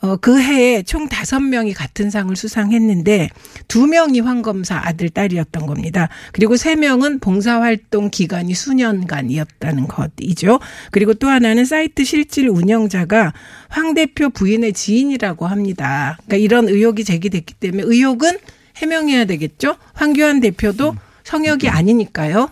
[0.02, 3.28] 어, 그 해에 총 5명이 같은 상을 수상했는데
[3.68, 6.08] 2명이 황검사 아들, 딸이었던 겁니다.
[6.32, 10.60] 그리고 3명은 봉사활동 기간이 수년간이었다는 것이죠.
[10.92, 13.32] 그리고 또 하나는 사이트 실 실질 운영자가
[13.68, 16.18] 황 대표 부인의 지인이라고 합니다.
[16.26, 18.38] 그러니까 이런 의혹이 제기됐기 때문에 의혹은
[18.76, 19.76] 해명해야 되겠죠.
[19.94, 20.94] 황교안 대표도
[21.24, 21.72] 성역이 음.
[21.72, 22.50] 아니니까요.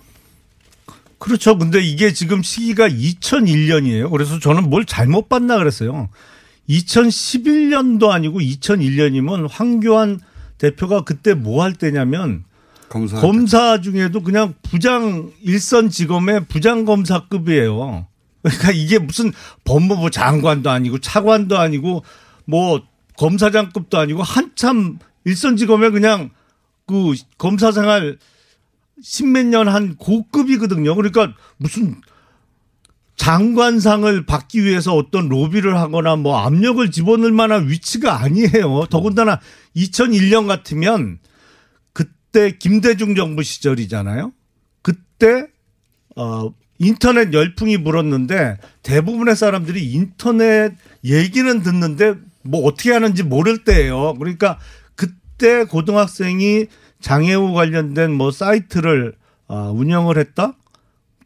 [1.19, 1.59] 그렇죠.
[1.59, 4.11] 근데 이게 지금 시기가 2001년이에요.
[4.11, 6.09] 그래서 저는 뭘 잘못 봤나 그랬어요.
[6.71, 10.21] 2011년도 아니고 2001년이면 황교안
[10.59, 12.45] 대표가 그때 뭐 할 때냐면
[12.89, 13.45] 검사, 검
[13.83, 18.07] 중에도 그냥 부장 일선 직업의 부장 검사급이에요.
[18.43, 19.33] 그러니까 이게 무슨
[19.65, 22.05] 법무부 장관도 아니고 차관도 아니고
[22.45, 22.81] 뭐
[23.17, 26.31] 검사장급도 아니고 한참 일선지검에 그냥
[26.87, 28.19] 그 검사 생활
[29.03, 30.95] 십몇 년 한 고급이거든요.
[30.95, 32.01] 그러니까 무슨
[33.17, 38.87] 장관상을 받기 위해서 어떤 로비를 하거나 뭐 압력을 집어넣을 만한 위치가 아니에요.
[38.91, 39.41] 더군다나
[39.75, 41.19] 2001년 같으면
[41.93, 44.33] 그때 김대중 정부 시절이잖아요.
[44.83, 45.49] 그때
[46.17, 50.73] 어 인터넷 열풍이 불었는데 대부분의 사람들이 인터넷
[51.05, 54.15] 얘기는 듣는데 뭐 어떻게 하는지 모를 때예요.
[54.19, 54.59] 그러니까
[54.95, 56.67] 그때 고등학생이
[57.01, 59.15] 장애우 관련된 뭐 사이트를
[59.49, 60.53] 어, 운영을 했다?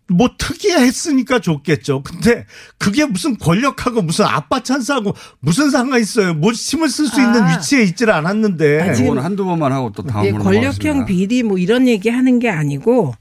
[0.08, 2.02] 뭐 특이했으니까 좋겠죠.
[2.02, 2.44] 근데
[2.78, 6.34] 그게 무슨 권력하고 무슨 아빠 찬스하고 무슨 상관이 있어요.
[6.34, 7.24] 뭐 힘을 쓸수 아.
[7.24, 8.94] 있는 위치에 있질 않았는데.
[9.00, 13.14] 이건 한두 번만 하고 또 다음으로 네, 권력형 비리 뭐 이런 얘기 하는 게 아니고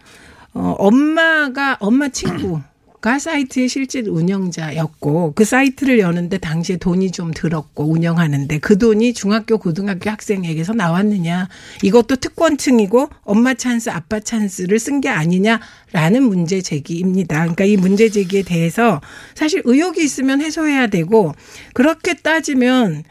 [0.53, 2.59] 어, 엄마가 엄마 친구.
[2.99, 9.57] 가 사이트의 실제 운영자였고 그 사이트를 여는데 당시에 돈이 좀 들었고 운영하는데 그 돈이 중학교
[9.57, 11.47] 고등학교 학생에게서 나왔느냐
[11.81, 13.09] 이것도 특권층이고
[13.49, 17.39] 엄마 찬스 아빠 찬스를 쓴 게 아니냐라는 문제 제기입니다.
[17.39, 19.01] 그러니까 이 문제 제기에 대해서
[19.33, 21.33] 사실 의혹이 있으면 해소해야 되고
[21.73, 23.03] 그렇게 따지면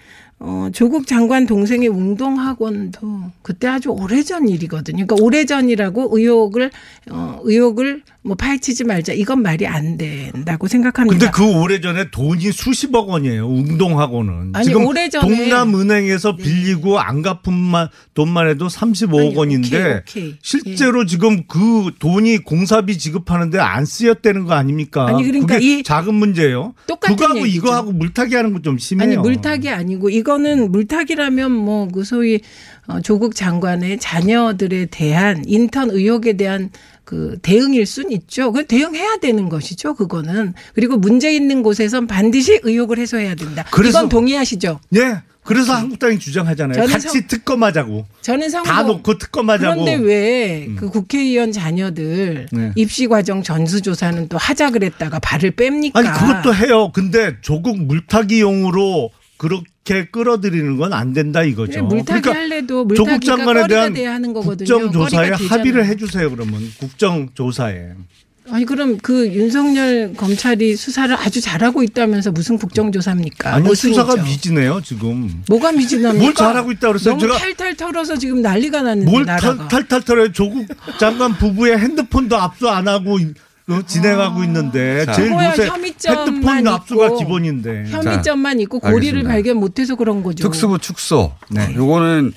[0.43, 3.07] 어, 조국 장관 동생의 운동학원도
[3.43, 5.05] 그때 아주 오래전 일이거든요.
[5.07, 6.71] 그러니까 오래전이라고 의혹을,
[7.11, 11.31] 어, 의혹을 뭐 파헤치지 말자 이건 말이 안 된다고 생각합니다.
[11.33, 13.49] 근데 그 오래전에 돈이 수십억 원이에요.
[13.49, 16.43] 운동하고는 아니, 지금 오래전에 동남은행에서 네.
[16.45, 20.29] 빌리고 안 갚은 만 돈만 해도 35억 아니, 원인데 오케이, 오케이.
[20.33, 20.39] 예.
[20.43, 21.07] 실제로 예.
[21.07, 25.07] 지금 그 돈이 공사비 지급하는데 안 쓰였다는 거 아닙니까?
[25.07, 26.75] 아니 그러니까 이 작은 문제예요.
[26.89, 27.57] 똑같은 그거하고 얘기죠.
[27.57, 29.07] 이거하고 물타기 하는 거 좀 심해요.
[29.09, 32.41] 아니 물타기 아니고 이거는 물타기라면 뭐그 소위
[32.89, 36.69] 어, 조국 장관의 자녀들에 대한 인턴 의혹에 대한
[37.11, 38.53] 그 대응일 순 있죠.
[38.53, 39.95] 그 대응해야 되는 것이죠.
[39.95, 43.65] 그거는 그리고 문제 있는 곳에선 반드시 의혹을 해소해야 된다.
[43.73, 44.79] 그래서, 이건 동의하시죠?
[44.95, 45.17] 예.
[45.43, 46.87] 그래서 한국당이 주장하잖아요.
[46.87, 48.07] 같이 성, 특검하자고.
[48.21, 48.73] 저는 성공.
[48.73, 49.85] 다 놓고 특검하자고.
[49.85, 50.91] 그런데 왜그 음.
[50.93, 52.73] 국회의원 자녀들 네.
[52.77, 55.97] 입시 과정 전수조사는 또 하자 그랬다가 발을 뺍니까?
[55.97, 56.93] 아니 그것도 해요.
[56.93, 61.85] 근데 조국 물타기용으로 그렇게 이렇게 끌어들이는 건 안 된다 이거죠.
[61.85, 64.67] 물타기 그러니까 할래도 물타기가 조국 장관에 대한 하는 거거든요.
[64.67, 67.91] 국정조사에 합의를 해주세요 그러면 국정조사에.
[68.51, 73.55] 아니 그럼 그 윤석열 검찰이 수사를 아주 잘하고 있다면서 무슨 국정조사입니까?
[73.55, 75.43] 아니 뭐 수사가 미지네요 지금.
[75.49, 76.23] 뭐가 미지납니까?
[76.23, 77.17] 뭘 잘하고 있다 그랬어요?
[77.17, 79.69] 너무 탈탈 털어서 지금 난리가 났는데 뭘 나라가.
[79.69, 80.33] 탈탈 털어요?
[80.33, 80.67] 조국
[80.99, 83.19] 장관 부부의 핸드폰도 압수 안 하고
[83.73, 84.45] 어, 진행하고 아.
[84.45, 85.13] 있는데 자.
[85.13, 86.71] 제일 요새 혐의점만 핸드폰 있고.
[86.71, 89.29] 압수가 기본인데 혐의점만 있고 고리를 알겠습니다.
[89.29, 90.43] 발견 못해서 그런 거죠.
[90.43, 91.33] 특수부 축소.
[91.49, 91.73] 네.
[91.75, 92.33] 요거는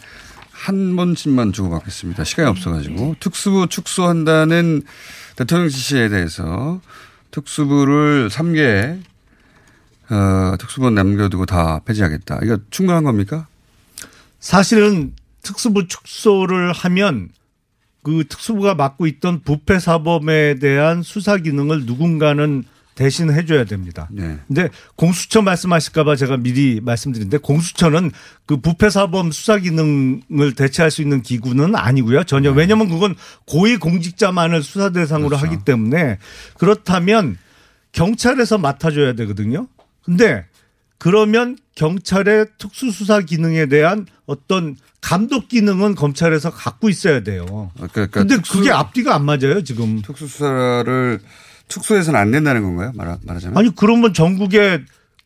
[0.52, 2.24] 한 번씩만 주고받겠습니다.
[2.24, 3.16] 시간이 없어가지고 네.
[3.20, 4.84] 특수부 축소한다는
[5.36, 6.80] 대통령 지시에 대해서
[7.32, 9.02] 특수부를 3개
[10.10, 12.40] 어, 특수본 남겨두고 다 폐지하겠다.
[12.44, 13.48] 이거 충분한 겁니까?
[14.40, 17.30] 사실은 특수부 축소를 하면
[18.04, 22.64] 그 특수부가 맡고 있던 부패 사범에 대한 수사 기능을 누군가는
[22.96, 24.08] 대신 해줘야 됩니다.
[24.12, 24.38] 네.
[24.48, 28.12] 근데 공수처 말씀하실까봐 제가 미리 말씀드린데 공수처는
[28.46, 32.24] 그 부패 사범 수사 기능을 대체할 수 있는 기구는 아니고요.
[32.26, 32.58] 전혀 네.
[32.60, 33.16] 왜냐하면 그건
[33.48, 35.48] 고위 공직자만을 수사 대상으로 그렇죠.
[35.48, 36.20] 하기 때문에
[36.60, 37.38] 그렇다면
[37.94, 39.68] 경찰에서 맡아줘야 되거든요.
[40.06, 40.46] 근데
[41.00, 44.76] 그러면 경찰의 특수수사 기능에 대한 어떤
[45.14, 47.70] 감독 기능은 검찰에서 갖고 있어야 돼요.
[47.80, 50.02] 아, 그러니까, 그런데 그러니까 그게 앞뒤가 안 맞아요 지금.
[50.02, 51.20] 특수수사를
[51.68, 52.92] 특수해서는 안 된다는 건가요?
[52.96, 53.56] 말하, 말하자면.
[53.56, 54.82] 아니 그러면 전국에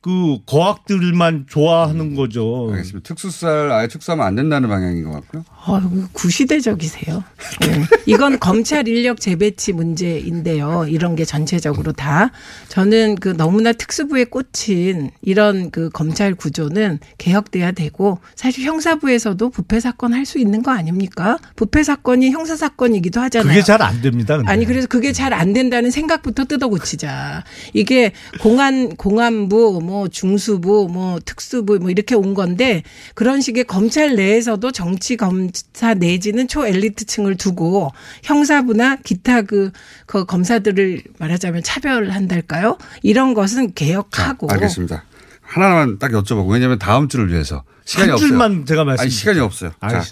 [0.07, 2.15] 그 거학들만 좋아하는 음.
[2.15, 2.69] 거죠.
[2.71, 3.05] 알겠습니다.
[3.05, 5.43] 특수살 아예 특수하면 안 된다는 방향인 것 같고요.
[5.65, 7.25] 아유, 구시대적이세요.
[7.59, 7.85] 네.
[8.05, 10.85] 이건 검찰 인력 재배치 문제인데요.
[10.87, 12.31] 이런 게 전체적으로 다
[12.69, 20.13] 저는 그 너무나 특수부에 꽂힌 이런 그 검찰 구조는 개혁돼야 되고 사실 형사부에서도 부패 사건
[20.13, 21.37] 할 수 있는 거 아닙니까?
[21.55, 23.47] 부패 사건이 형사 사건이기도 하잖아요.
[23.47, 24.35] 그게 잘 안 됩니다.
[24.37, 24.51] 근데.
[24.51, 27.43] 아니 그래서 그게 잘 안 된다는 생각부터 뜯어고치자.
[27.73, 32.83] 이게 공안 공안부 뭐뭐 중수부 뭐 특수부 뭐 이렇게 온 건데
[33.15, 37.91] 그런 식의 검찰 내에서도 정치 검사 내지는 초엘리트층을 두고
[38.23, 39.71] 형사부나 기타 그,
[40.05, 42.77] 그 검사들을 말하자면 차별한달까요?
[43.01, 45.03] 이런 것은 개혁하고 자, 알겠습니다.
[45.41, 48.65] 하나만 딱 여쭤보고 왜냐하면 다음 주를 위해서 시간이 없어요.
[48.65, 49.01] 제가 말씀.
[49.01, 49.71] 아니 시간이 없어요.
[49.81, 50.03] 자,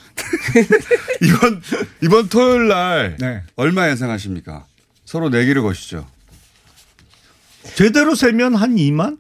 [1.22, 1.62] 이번
[2.02, 3.42] 이번 토요일 날 네.
[3.58, 4.66] 얼마 예상하십니까?
[5.04, 6.08] 서로 내기를 네 거시죠.
[7.76, 9.18] 제대로 세면 한 2만?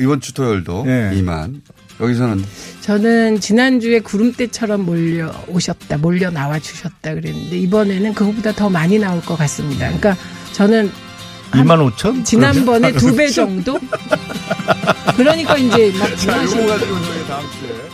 [0.00, 1.10] 이번 주 토요일도 예.
[1.14, 1.60] 2만.
[1.98, 2.44] 여기서는
[2.82, 9.88] 저는 지난주에 구름대처럼 몰려 오셨다, 몰려 나와 주셨다 그랬는데 이번에는 그거보다더 많이 나올 것 같습니다.
[9.88, 9.98] 네.
[9.98, 10.22] 그러니까
[10.52, 10.90] 저는
[11.52, 12.24] 2만 5천?
[12.26, 13.78] 지난번에 두 배 정도?
[15.16, 16.66] 그러니까 이제 막 지나신.
[16.66, 16.94] 거 가지고
[17.28, 17.85] 다음 주에.